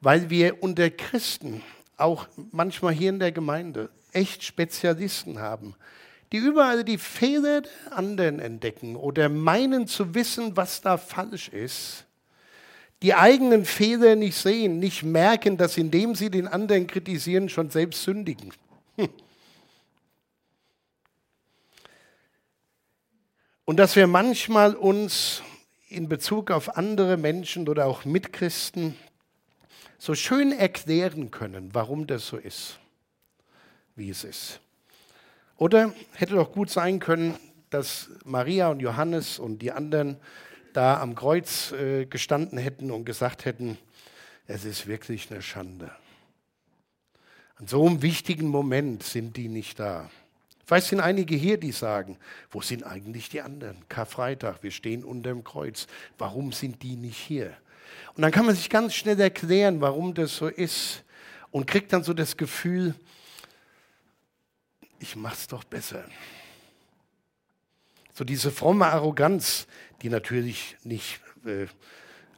weil 0.00 0.30
wir 0.30 0.62
unter 0.62 0.90
Christen, 0.90 1.62
auch 1.96 2.26
manchmal 2.50 2.92
hier 2.92 3.10
in 3.10 3.18
der 3.18 3.32
Gemeinde, 3.32 3.90
echt 4.12 4.42
Spezialisten 4.42 5.38
haben, 5.38 5.74
die 6.32 6.38
überall 6.38 6.84
die 6.84 6.98
Fehler 6.98 7.62
der 7.62 7.96
anderen 7.96 8.40
entdecken 8.40 8.96
oder 8.96 9.28
meinen 9.28 9.86
zu 9.86 10.14
wissen, 10.14 10.56
was 10.56 10.80
da 10.80 10.96
falsch 10.96 11.48
ist, 11.48 12.06
die 13.02 13.14
eigenen 13.14 13.64
Fehler 13.64 14.16
nicht 14.16 14.36
sehen, 14.36 14.78
nicht 14.78 15.02
merken, 15.02 15.56
dass 15.56 15.76
indem 15.76 16.14
sie 16.14 16.30
den 16.30 16.48
anderen 16.48 16.86
kritisieren, 16.86 17.48
schon 17.48 17.70
selbst 17.70 18.02
sündigen. 18.02 18.52
Und 23.66 23.78
dass 23.78 23.96
wir 23.96 24.06
manchmal 24.06 24.74
uns 24.74 25.42
in 25.88 26.08
Bezug 26.08 26.50
auf 26.50 26.76
andere 26.76 27.16
Menschen 27.16 27.66
oder 27.66 27.86
auch 27.86 28.04
Mitchristen 28.04 28.94
so 29.98 30.14
schön 30.14 30.52
erklären 30.52 31.30
können, 31.30 31.70
warum 31.72 32.06
das 32.06 32.26
so 32.26 32.36
ist, 32.36 32.78
wie 33.96 34.10
es 34.10 34.22
ist. 34.22 34.60
Oder 35.56 35.94
hätte 36.12 36.34
doch 36.34 36.52
gut 36.52 36.68
sein 36.68 36.98
können, 36.98 37.38
dass 37.70 38.10
Maria 38.24 38.68
und 38.68 38.80
Johannes 38.80 39.38
und 39.38 39.60
die 39.60 39.72
anderen 39.72 40.18
da 40.74 41.00
am 41.00 41.14
Kreuz 41.14 41.72
äh, 41.72 42.04
gestanden 42.04 42.58
hätten 42.58 42.90
und 42.90 43.06
gesagt 43.06 43.46
hätten, 43.46 43.78
es 44.46 44.66
ist 44.66 44.86
wirklich 44.86 45.30
eine 45.30 45.40
Schande. 45.40 45.90
An 47.56 47.66
so 47.66 47.86
einem 47.86 48.02
wichtigen 48.02 48.48
Moment 48.48 49.04
sind 49.04 49.38
die 49.38 49.48
nicht 49.48 49.80
da. 49.80 50.10
Vielleicht 50.66 50.88
sind 50.88 51.00
einige 51.00 51.34
hier, 51.34 51.58
die 51.58 51.72
sagen, 51.72 52.18
wo 52.50 52.60
sind 52.62 52.84
eigentlich 52.84 53.28
die 53.28 53.42
anderen? 53.42 53.76
Karfreitag, 53.88 54.62
wir 54.62 54.70
stehen 54.70 55.04
unter 55.04 55.30
dem 55.30 55.44
Kreuz. 55.44 55.86
Warum 56.16 56.52
sind 56.52 56.82
die 56.82 56.96
nicht 56.96 57.18
hier? 57.18 57.56
Und 58.16 58.22
dann 58.22 58.32
kann 58.32 58.46
man 58.46 58.54
sich 58.54 58.70
ganz 58.70 58.94
schnell 58.94 59.20
erklären, 59.20 59.80
warum 59.80 60.14
das 60.14 60.36
so 60.36 60.48
ist 60.48 61.04
und 61.50 61.66
kriegt 61.66 61.92
dann 61.92 62.02
so 62.02 62.14
das 62.14 62.36
Gefühl, 62.36 62.94
ich 64.98 65.16
mach's 65.16 65.46
doch 65.46 65.64
besser. 65.64 66.04
So 68.14 68.24
diese 68.24 68.50
fromme 68.50 68.86
Arroganz, 68.86 69.66
die 70.02 70.08
natürlich 70.08 70.76
nicht 70.84 71.20
äh, 71.44 71.66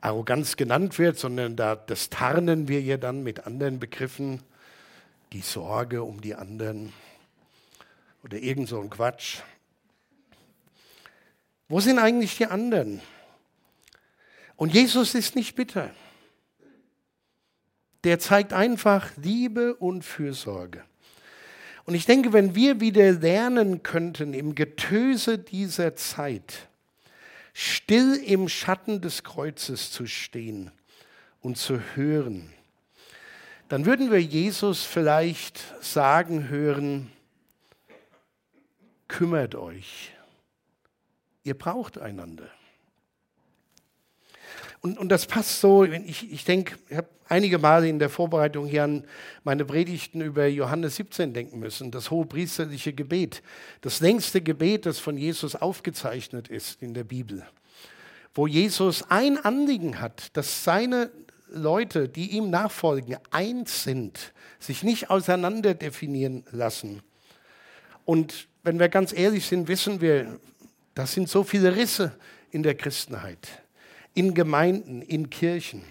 Arroganz 0.01 0.57
genannt 0.57 0.99
wird, 0.99 1.19
sondern 1.19 1.55
da, 1.55 1.77
das 1.77 2.11
tarnen 2.11 2.69
wir 2.69 2.81
ja 2.81 2.97
dann 2.97 3.23
mit 3.23 3.47
anderen 3.47 3.79
Begriffen, 3.79 4.43
die 5.33 5.43
Sorge 5.43 6.03
um 6.03 6.21
die 6.21 6.35
anderen 6.35 6.93
oder 8.27 8.39
irgend 8.39 8.69
so 8.69 8.81
ein 8.81 8.91
Quatsch. 8.91 9.39
Wo 11.69 11.79
sind 11.79 12.01
eigentlich 12.01 12.37
die 12.37 12.47
anderen? 12.47 13.01
Und 14.57 14.75
Jesus 14.75 15.15
ist 15.15 15.37
nicht 15.37 15.55
bitter. 15.55 15.91
Der 18.03 18.19
zeigt 18.19 18.53
einfach 18.53 19.11
Liebe 19.17 19.77
und 19.77 20.05
Fürsorge. 20.05 20.83
Und 21.85 21.95
ich 21.95 22.05
denke, 22.05 22.33
wenn 22.33 22.57
wir 22.57 22.81
wieder 22.81 23.13
lernen 23.13 23.85
könnten, 23.85 24.35
im 24.35 24.57
Getöse 24.57 25.39
dieser 25.39 25.95
Zeit 25.95 26.69
still 27.53 28.17
im 28.17 28.49
Schatten 28.49 29.01
des 29.01 29.23
Kreuzes 29.23 29.93
zu 29.93 30.07
stehen 30.07 30.73
und 31.43 31.59
zu 31.59 31.81
hören, 31.95 32.53
dann 33.69 33.87
würden 33.87 34.11
wir 34.11 34.21
Jesus 34.21 34.83
vielleicht 34.83 35.61
sagen 35.81 36.49
hören, 36.49 37.13
kümmert 39.09 39.55
euch. 39.55 40.13
Ihr 41.45 41.55
braucht 41.55 41.99
einander. 41.99 42.49
Und, 44.81 44.99
und 44.99 45.09
das 45.09 45.27
passt 45.27 45.61
so, 45.61 45.85
ich, 45.85 46.31
ich 46.33 46.45
denke, 46.45 46.77
ich 46.89 46.97
habe 46.97 47.09
einige 47.29 47.59
Male 47.59 47.89
in 47.89 47.99
der 47.99 48.11
Vorbereitung 48.11 48.67
hier 48.67 48.85
an 48.85 49.05
meine 49.43 49.65
Predigten 49.65 50.21
über 50.21 50.47
Johannes 50.47 50.97
17 50.97 51.33
denken 51.33 51.59
müssen, 51.59 51.91
das 51.91 52.11
hohe 52.11 52.27
priesterliche 52.27 52.93
Gebet, 52.93 53.43
das 53.81 54.01
längste 54.01 54.41
Gebet, 54.41 54.87
das 54.87 54.99
von 54.99 55.17
Jesus 55.17 55.57
aufgezeichnet 55.57 56.49
ist 56.49 56.83
in 56.83 56.95
der 56.95 57.05
Bibel, 57.05 57.45
wo 58.35 58.47
Jesus 58.47 59.11
ein 59.11 59.39
Anliegen 59.39 60.01
hat, 60.01 60.37
dass 60.37 60.65
seine 60.65 61.11
Leute, 61.49 62.09
die 62.09 62.33
ihm 62.33 62.51
nachfolgen, 62.51 63.17
eins 63.31 63.85
sind, 63.85 64.33
sich 64.59 64.83
nicht 64.83 65.11
auseinander 65.11 65.75
definieren 65.75 66.45
lassen. 66.51 67.03
Und 68.07 68.49
wenn 68.63 68.79
wir 68.79 68.89
ganz 68.89 69.13
ehrlich 69.13 69.47
sind, 69.47 69.69
wissen 69.69 70.01
wir, 70.01 70.41
das 70.95 71.13
sind 71.13 71.29
so 71.29 71.45
viele 71.45 71.77
Risse 71.77 72.17
in 72.51 72.63
der 72.63 72.75
Christenheit, 72.75 73.63
in 74.15 74.33
Gemeinden, 74.33 75.03
in 75.03 75.29
Kirchen. 75.29 75.83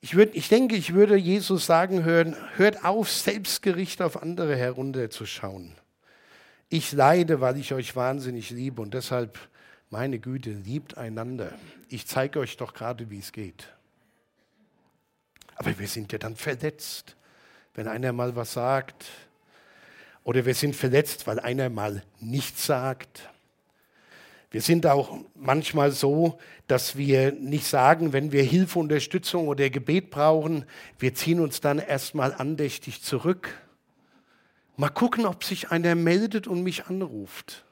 Ich, 0.00 0.14
würd, 0.14 0.34
ich 0.34 0.48
denke, 0.48 0.76
ich 0.76 0.94
würde 0.94 1.16
Jesus 1.16 1.66
sagen 1.66 2.04
hören, 2.04 2.34
hört 2.56 2.84
auf, 2.84 3.10
Selbstgericht 3.10 4.00
auf 4.00 4.22
andere 4.22 4.56
herunterzuschauen. 4.56 5.74
Ich 6.70 6.92
leide, 6.92 7.40
weil 7.40 7.58
ich 7.58 7.74
euch 7.74 7.96
wahnsinnig 7.96 8.50
liebe 8.50 8.80
und 8.80 8.94
deshalb, 8.94 9.38
meine 9.90 10.20
Güte, 10.20 10.52
liebt 10.52 10.96
einander. 10.96 11.52
Ich 11.88 12.06
zeige 12.06 12.38
euch 12.38 12.56
doch 12.56 12.72
gerade, 12.72 13.10
wie 13.10 13.18
es 13.18 13.32
geht. 13.32 13.68
Aber 15.56 15.76
wir 15.78 15.88
sind 15.88 16.12
ja 16.12 16.18
dann 16.18 16.36
verletzt, 16.36 17.16
wenn 17.74 17.88
einer 17.88 18.12
mal 18.12 18.36
was 18.36 18.52
sagt, 18.52 19.04
oder 20.24 20.46
wir 20.46 20.54
sind 20.54 20.76
verletzt, 20.76 21.26
weil 21.26 21.40
einer 21.40 21.70
mal 21.70 22.02
nichts 22.20 22.66
sagt. 22.66 23.28
Wir 24.50 24.62
sind 24.62 24.84
auch 24.86 25.18
manchmal 25.34 25.92
so, 25.92 26.38
dass 26.66 26.96
wir 26.96 27.32
nicht 27.32 27.66
sagen, 27.66 28.12
wenn 28.12 28.32
wir 28.32 28.42
Hilfe, 28.42 28.80
Unterstützung 28.80 29.46
oder 29.46 29.70
Gebet 29.70 30.10
brauchen, 30.10 30.64
wir 30.98 31.14
ziehen 31.14 31.40
uns 31.40 31.60
dann 31.60 31.78
erstmal 31.78 32.34
andächtig 32.34 33.02
zurück. 33.02 33.56
Mal 34.76 34.88
gucken, 34.88 35.26
ob 35.26 35.44
sich 35.44 35.70
einer 35.70 35.94
meldet 35.94 36.48
und 36.48 36.62
mich 36.62 36.86
anruft. 36.86 37.64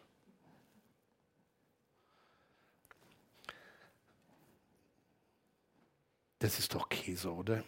Das 6.39 6.61
ist 6.61 6.75
doch 6.75 6.89
Käse, 6.89 7.33
oder? 7.33 7.65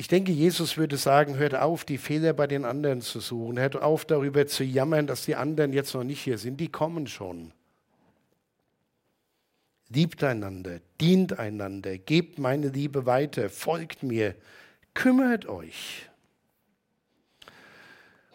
Ich 0.00 0.08
denke, 0.08 0.32
Jesus 0.32 0.78
würde 0.78 0.96
sagen, 0.96 1.36
hört 1.36 1.54
auf, 1.54 1.84
die 1.84 1.98
Fehler 1.98 2.32
bei 2.32 2.46
den 2.46 2.64
anderen 2.64 3.02
zu 3.02 3.20
suchen. 3.20 3.58
Hört 3.58 3.76
auf, 3.76 4.06
darüber 4.06 4.46
zu 4.46 4.64
jammern, 4.64 5.06
dass 5.06 5.26
die 5.26 5.36
anderen 5.36 5.74
jetzt 5.74 5.92
noch 5.92 6.04
nicht 6.04 6.22
hier 6.22 6.38
sind. 6.38 6.56
Die 6.56 6.72
kommen 6.72 7.06
schon. 7.06 7.52
Liebt 9.90 10.24
einander, 10.24 10.80
dient 11.02 11.38
einander, 11.38 11.98
gebt 11.98 12.38
meine 12.38 12.68
Liebe 12.68 13.04
weiter, 13.04 13.50
folgt 13.50 14.02
mir, 14.02 14.34
kümmert 14.94 15.44
euch. 15.44 16.08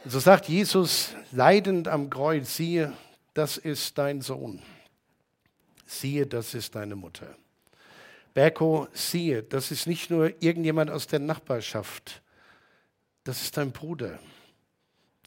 Und 0.04 0.12
so 0.12 0.20
sagt 0.20 0.48
Jesus 0.48 1.16
leidend 1.32 1.88
am 1.88 2.12
Kreuz, 2.12 2.58
siehe, 2.58 2.94
das 3.34 3.58
ist 3.58 3.98
dein 3.98 4.22
Sohn. 4.22 4.62
Siehe, 5.88 6.28
das 6.28 6.54
ist 6.54 6.76
deine 6.76 6.96
Mutter. 6.96 7.36
Berko, 8.36 8.90
siehe, 8.92 9.44
das 9.44 9.72
ist 9.72 9.88
nicht 9.88 10.10
nur 10.10 10.28
irgendjemand 10.44 10.92
aus 10.92 11.08
der 11.08 11.20
Nachbarschaft, 11.20 12.22
das 13.24 13.42
ist 13.42 13.56
dein 13.56 13.72
Bruder, 13.72 14.20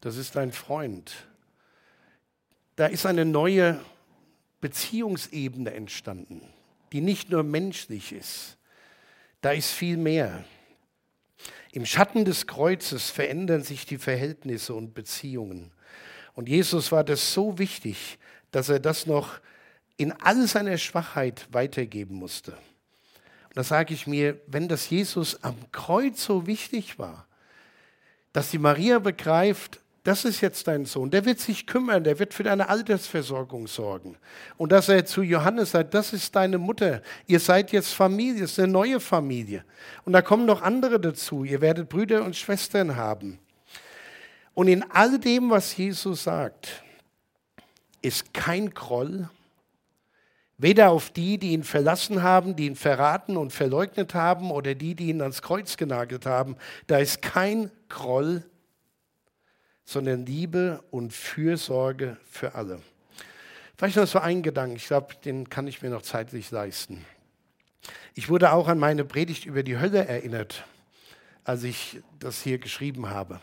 das 0.03 0.19
ist 0.19 0.37
dein 0.37 0.53
Freund. 0.53 1.27
Da 2.77 2.85
ist 2.85 3.07
eine 3.07 3.25
neue 3.25 3.81
Beziehungsebene 4.61 5.73
entstanden, 5.73 6.43
die 6.93 7.01
nicht 7.01 7.31
nur 7.31 7.45
menschlich 7.45 8.13
ist, 8.13 8.59
da 9.41 9.53
ist 9.53 9.71
viel 9.71 9.97
mehr. 9.97 10.45
Im 11.73 11.87
Schatten 11.87 12.27
des 12.27 12.47
Kreuzes 12.47 13.09
verändern 13.09 13.63
sich 13.63 13.87
die 13.87 13.99
Verhältnisse 13.99 14.75
und 14.75 14.93
Beziehungen. 14.93 15.73
Und 16.35 16.47
Jesus 16.47 16.93
war 16.93 17.05
das 17.05 17.33
so 17.33 17.59
wichtig, 17.59 18.19
dass 18.51 18.69
er 18.69 18.81
das 18.81 19.07
noch 19.07 19.41
in 19.97 20.13
all 20.13 20.47
seiner 20.47 20.77
Schwachheit 20.77 21.47
weitergeben 21.53 22.17
musste. 22.17 22.59
Da 23.55 23.65
sage 23.65 23.95
ich 23.95 24.07
mir, 24.07 24.41
wenn 24.47 24.69
das 24.69 24.91
Jesus 24.91 25.43
am 25.43 25.57
Kreuz 25.73 26.25
so 26.25 26.47
wichtig 26.47 26.99
war, 26.99 27.27
dass 28.33 28.51
die 28.51 28.59
Maria 28.59 28.99
begreift, 28.99 29.81
das 30.05 30.25
ist 30.25 30.41
jetzt 30.41 30.67
dein 30.67 30.87
Sohn, 30.87 31.11
der 31.11 31.25
wird 31.27 31.39
sich 31.39 31.67
kümmern, 31.67 32.03
der 32.03 32.19
wird 32.19 32.33
für 32.33 32.43
deine 32.43 32.69
Altersversorgung 32.69 33.67
sorgen. 33.67 34.17
Und 34.57 34.73
dass 34.73 34.89
er 34.89 35.05
zu 35.05 35.23
Johannes 35.23 35.73
sagt, 35.73 35.93
das 35.93 36.13
ist 36.13 36.35
deine 36.35 36.57
Mutter, 36.57 37.03
ihr 37.27 37.41
seid 37.41 37.73
jetzt 37.73 37.93
Familie, 37.93 38.45
es 38.45 38.53
ist 38.53 38.59
eine 38.61 38.73
neue 38.73 39.01
Familie. 39.01 39.65
Und 40.05 40.15
da 40.15 40.23
kommen 40.23 40.47
noch 40.47 40.63
andere 40.63 40.99
dazu, 40.99 41.45
ihr 41.45 41.61
werdet 41.61 41.89
Brüder 41.89 42.25
und 42.25 42.37
Schwestern 42.37 42.97
haben. 42.97 43.39
Und 44.55 44.69
in 44.69 44.83
all 44.91 45.19
dem, 45.19 45.51
was 45.51 45.77
Jesus 45.77 46.25
sagt, 46.25 46.83
ist 48.01 48.33
kein 48.33 48.71
Groll, 48.71 49.29
weder 50.59 50.91
auf 50.91 51.11
die, 51.11 51.39
die 51.39 51.53
ihn 51.53 51.65
verlassen 51.65 52.23
haben, 52.23 52.57
die 52.57 52.67
ihn 52.67 52.77
verraten 52.77 53.37
und 53.37 53.53
verleugnet 53.53 54.15
haben, 54.15 54.51
oder 54.51 54.75
die, 54.75 54.95
die 54.95 55.09
ihn 55.09 55.23
ans 55.23 55.41
Kreuz 55.41 55.77
genagelt 55.77 56.27
haben. 56.27 56.57
Da 56.87 56.99
ist 56.99 57.23
kein 57.23 57.71
Groll 57.89 58.45
sondern 59.89 60.27
Liebe 60.27 60.85
und 60.91 61.15
Fürsorge 61.15 62.19
für 62.31 62.55
alle. 62.55 62.83
Vielleicht 63.79 63.97
noch 63.97 64.07
so 64.07 64.19
ein 64.19 64.43
Gedanke, 64.43 64.77
ich 64.77 64.87
glaube, 64.87 65.15
den 65.25 65.49
kann 65.49 65.67
ich 65.67 65.81
mir 65.81 65.89
noch 65.89 66.03
zeitlich 66.03 66.51
leisten. 66.51 67.07
Ich 68.13 68.29
wurde 68.29 68.53
auch 68.53 68.69
an 68.69 68.79
meine 68.79 69.07
Predigt 69.07 69.47
über 69.47 69.63
die 69.63 69.79
Hölle 69.79 70.07
erinnert, 70.07 70.67
als 71.43 71.63
ich 71.63 72.03
das 72.19 72.43
hier 72.43 72.59
geschrieben 72.59 73.09
habe. 73.09 73.41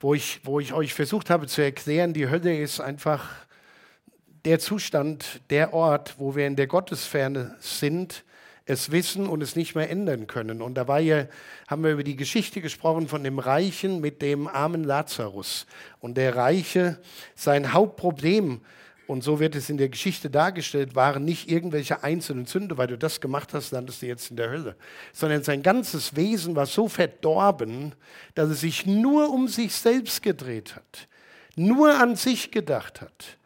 Wo 0.00 0.14
ich, 0.14 0.40
wo 0.42 0.58
ich 0.58 0.72
euch 0.72 0.92
versucht 0.92 1.30
habe 1.30 1.46
zu 1.46 1.62
erklären, 1.62 2.12
die 2.12 2.28
Hölle 2.28 2.58
ist 2.58 2.80
einfach 2.80 3.45
der 4.46 4.60
Zustand, 4.60 5.40
der 5.50 5.74
Ort, 5.74 6.14
wo 6.18 6.36
wir 6.36 6.46
in 6.46 6.54
der 6.54 6.68
Gottesferne 6.68 7.56
sind, 7.58 8.22
es 8.64 8.92
wissen 8.92 9.26
und 9.26 9.42
es 9.42 9.56
nicht 9.56 9.74
mehr 9.74 9.90
ändern 9.90 10.28
können. 10.28 10.62
Und 10.62 10.74
da 10.74 10.86
war 10.86 11.00
ja, 11.00 11.26
haben 11.66 11.82
wir 11.82 11.90
über 11.90 12.04
die 12.04 12.14
Geschichte 12.14 12.60
gesprochen 12.60 13.08
von 13.08 13.24
dem 13.24 13.40
Reichen 13.40 14.00
mit 14.00 14.22
dem 14.22 14.46
armen 14.46 14.84
Lazarus. 14.84 15.66
Und 15.98 16.16
der 16.16 16.36
Reiche, 16.36 17.00
sein 17.34 17.72
Hauptproblem, 17.72 18.60
und 19.08 19.24
so 19.24 19.40
wird 19.40 19.56
es 19.56 19.68
in 19.68 19.78
der 19.78 19.88
Geschichte 19.88 20.30
dargestellt, 20.30 20.94
waren 20.94 21.24
nicht 21.24 21.50
irgendwelche 21.50 22.04
einzelnen 22.04 22.46
Sünde, 22.46 22.78
weil 22.78 22.86
du 22.86 22.96
das 22.96 23.20
gemacht 23.20 23.52
hast, 23.52 23.72
landest 23.72 24.02
du 24.02 24.06
jetzt 24.06 24.30
in 24.30 24.36
der 24.36 24.50
Hölle, 24.50 24.76
sondern 25.12 25.42
sein 25.42 25.64
ganzes 25.64 26.14
Wesen 26.14 26.54
war 26.54 26.66
so 26.66 26.88
verdorben, 26.88 27.96
dass 28.36 28.48
es 28.48 28.60
sich 28.60 28.86
nur 28.86 29.28
um 29.28 29.48
sich 29.48 29.74
selbst 29.74 30.22
gedreht 30.22 30.76
hat, 30.76 31.08
nur 31.56 31.98
an 32.00 32.14
sich 32.14 32.52
gedacht 32.52 33.00
hat. 33.00 33.38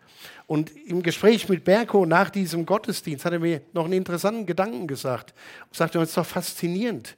Und 0.50 0.76
im 0.84 1.00
Gespräch 1.04 1.48
mit 1.48 1.62
Berko 1.62 2.04
nach 2.04 2.28
diesem 2.28 2.66
Gottesdienst 2.66 3.24
hat 3.24 3.32
er 3.32 3.38
mir 3.38 3.62
noch 3.72 3.84
einen 3.84 3.92
interessanten 3.92 4.46
Gedanken 4.46 4.88
gesagt. 4.88 5.32
Und 5.66 5.76
sagte, 5.76 6.00
es 6.00 6.08
ist 6.08 6.16
doch 6.16 6.26
faszinierend, 6.26 7.16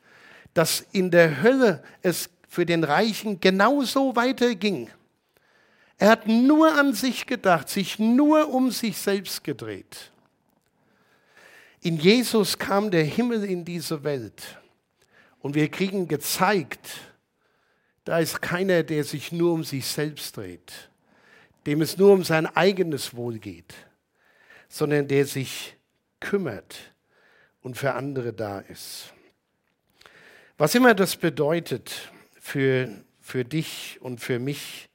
dass 0.52 0.84
in 0.92 1.10
der 1.10 1.42
Hölle 1.42 1.82
es 2.02 2.28
für 2.46 2.66
den 2.66 2.84
Reichen 2.84 3.40
genauso 3.40 4.14
weiterging. 4.16 4.90
Er 5.96 6.10
hat 6.10 6.28
nur 6.28 6.78
an 6.78 6.92
sich 6.92 7.24
gedacht, 7.24 7.70
sich 7.70 7.98
nur 7.98 8.52
um 8.52 8.70
sich 8.70 8.98
selbst 8.98 9.42
gedreht. 9.42 10.10
In 11.80 11.96
Jesus 11.96 12.58
kam 12.58 12.90
der 12.90 13.04
Himmel 13.04 13.44
in 13.44 13.64
diese 13.64 14.04
Welt 14.04 14.58
und 15.40 15.54
wir 15.54 15.70
kriegen 15.70 16.06
gezeigt, 16.06 16.98
da 18.04 18.18
ist 18.18 18.42
keiner, 18.42 18.82
der 18.82 19.04
sich 19.04 19.32
nur 19.32 19.54
um 19.54 19.64
sich 19.64 19.86
selbst 19.86 20.36
dreht 20.36 20.90
dem 21.66 21.82
es 21.82 21.96
nur 21.96 22.12
um 22.12 22.24
sein 22.24 22.46
eigenes 22.46 23.14
Wohl 23.14 23.38
geht, 23.38 23.74
sondern 24.68 25.08
der 25.08 25.26
sich 25.26 25.76
kümmert 26.20 26.78
und 27.62 27.76
für 27.76 27.94
andere 27.94 28.32
da 28.32 28.60
ist. 28.60 29.12
Was 30.58 30.74
immer 30.74 30.94
das 30.94 31.16
bedeutet 31.16 32.12
für, 32.40 32.88
für 33.20 33.44
dich 33.44 33.98
und 34.00 34.20
für 34.20 34.38
mich, 34.38 34.88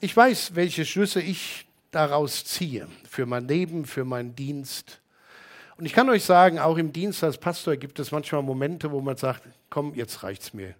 ich 0.00 0.16
weiß, 0.16 0.54
welche 0.54 0.84
Schlüsse 0.84 1.20
ich 1.20 1.66
daraus 1.90 2.44
ziehe, 2.44 2.88
für 3.08 3.26
mein 3.26 3.46
Leben, 3.46 3.84
für 3.84 4.04
meinen 4.04 4.34
Dienst. 4.34 5.00
Und 5.76 5.86
ich 5.86 5.92
kann 5.92 6.08
euch 6.10 6.24
sagen, 6.24 6.58
auch 6.58 6.76
im 6.76 6.92
Dienst 6.92 7.22
als 7.24 7.38
Pastor 7.38 7.76
gibt 7.76 7.98
es 7.98 8.10
manchmal 8.10 8.42
Momente, 8.42 8.90
wo 8.90 9.00
man 9.00 9.16
sagt, 9.16 9.42
komm, 9.70 9.94
jetzt 9.94 10.22
reicht's 10.22 10.52
mir. 10.52 10.74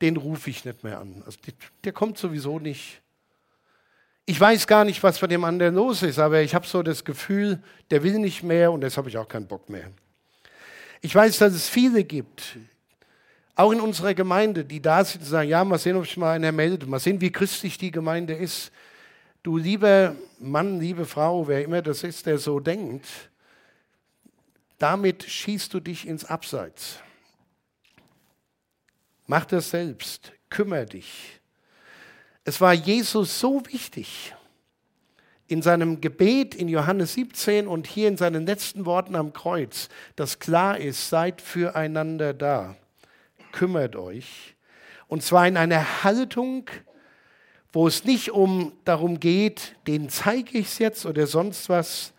Den 0.00 0.16
rufe 0.16 0.50
ich 0.50 0.64
nicht 0.64 0.82
mehr 0.82 0.98
an. 0.98 1.22
Also 1.24 1.38
der 1.84 1.92
kommt 1.92 2.18
sowieso 2.18 2.58
nicht. 2.58 3.00
Ich 4.26 4.40
weiß 4.40 4.66
gar 4.66 4.84
nicht, 4.84 5.02
was 5.02 5.18
bei 5.18 5.26
dem 5.26 5.44
anderen 5.44 5.74
los 5.74 6.02
ist, 6.02 6.18
aber 6.18 6.40
ich 6.40 6.54
habe 6.54 6.66
so 6.66 6.82
das 6.82 7.04
Gefühl, 7.04 7.62
der 7.90 8.02
will 8.02 8.18
nicht 8.18 8.42
mehr 8.42 8.72
und 8.72 8.82
jetzt 8.82 8.96
habe 8.96 9.08
ich 9.08 9.18
auch 9.18 9.28
keinen 9.28 9.46
Bock 9.46 9.68
mehr. 9.68 9.90
Ich 11.02 11.14
weiß, 11.14 11.38
dass 11.38 11.52
es 11.52 11.68
viele 11.68 12.04
gibt, 12.04 12.56
auch 13.54 13.70
in 13.70 13.80
unserer 13.80 14.14
Gemeinde, 14.14 14.64
die 14.64 14.80
da 14.80 15.04
sind 15.04 15.20
und 15.20 15.28
sagen, 15.28 15.50
ja, 15.50 15.62
mal 15.62 15.78
sehen, 15.78 15.96
ob 15.96 16.06
sich 16.06 16.16
mal 16.16 16.32
einer 16.32 16.52
meldet, 16.52 16.88
mal 16.88 16.98
sehen, 16.98 17.20
wie 17.20 17.30
christlich 17.30 17.76
die 17.76 17.90
Gemeinde 17.90 18.34
ist. 18.34 18.72
Du 19.42 19.58
lieber 19.58 20.16
Mann, 20.38 20.80
liebe 20.80 21.04
Frau, 21.04 21.46
wer 21.46 21.62
immer 21.62 21.82
das 21.82 22.02
ist, 22.02 22.24
der 22.24 22.38
so 22.38 22.60
denkt, 22.60 23.06
damit 24.78 25.22
schießt 25.22 25.72
du 25.74 25.80
dich 25.80 26.06
ins 26.06 26.24
Abseits. 26.24 26.98
Mach 29.26 29.44
das 29.44 29.70
selbst, 29.70 30.32
kümmere 30.48 30.86
dich. 30.86 31.40
Es 32.44 32.60
war 32.60 32.74
Jesus 32.74 33.40
so 33.40 33.62
wichtig, 33.66 34.34
in 35.46 35.62
seinem 35.62 36.00
Gebet 36.00 36.54
in 36.54 36.68
Johannes 36.68 37.14
17 37.14 37.66
und 37.66 37.86
hier 37.86 38.08
in 38.08 38.16
seinen 38.16 38.44
letzten 38.46 38.84
Worten 38.86 39.14
am 39.14 39.32
Kreuz, 39.32 39.88
dass 40.16 40.38
klar 40.38 40.78
ist, 40.78 41.08
seid 41.08 41.40
füreinander 41.40 42.34
da, 42.34 42.76
kümmert 43.52 43.96
euch. 43.96 44.54
Und 45.08 45.22
zwar 45.22 45.48
in 45.48 45.56
einer 45.56 46.04
Haltung, 46.04 46.70
wo 47.72 47.86
es 47.86 48.04
nicht 48.04 48.30
um 48.30 48.72
darum 48.84 49.20
geht, 49.20 49.76
den 49.86 50.08
zeige 50.08 50.58
ich 50.58 50.66
es 50.66 50.78
jetzt 50.78 51.06
oder 51.06 51.26
sonst 51.26 51.68
was, 51.68 52.12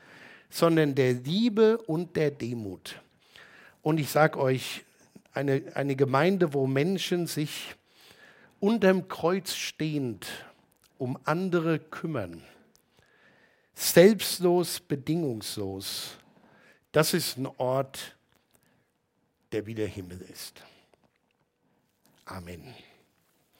sondern 0.49 0.95
der 0.95 1.13
Liebe 1.13 1.77
und 1.77 2.15
der 2.15 2.31
Demut. 2.31 2.99
Und 3.81 3.99
ich 3.99 4.09
sage 4.09 4.39
euch, 4.39 4.83
eine, 5.33 5.61
eine 5.75 5.95
Gemeinde, 5.95 6.53
wo 6.53 6.65
Menschen 6.65 7.27
sich 7.27 7.75
unterm 8.59 9.07
Kreuz 9.07 9.53
stehend 9.53 10.27
um 10.97 11.17
andere 11.25 11.79
kümmern. 11.79 12.41
Selbstlos, 13.73 14.79
bedingungslos. 14.79 16.17
Das 16.91 17.13
ist 17.13 17.37
ein 17.37 17.47
Ort, 17.57 18.15
der 19.51 19.65
wie 19.65 19.75
der 19.75 19.87
Himmel 19.87 20.21
ist. 20.21 20.63
Amen. 22.25 22.73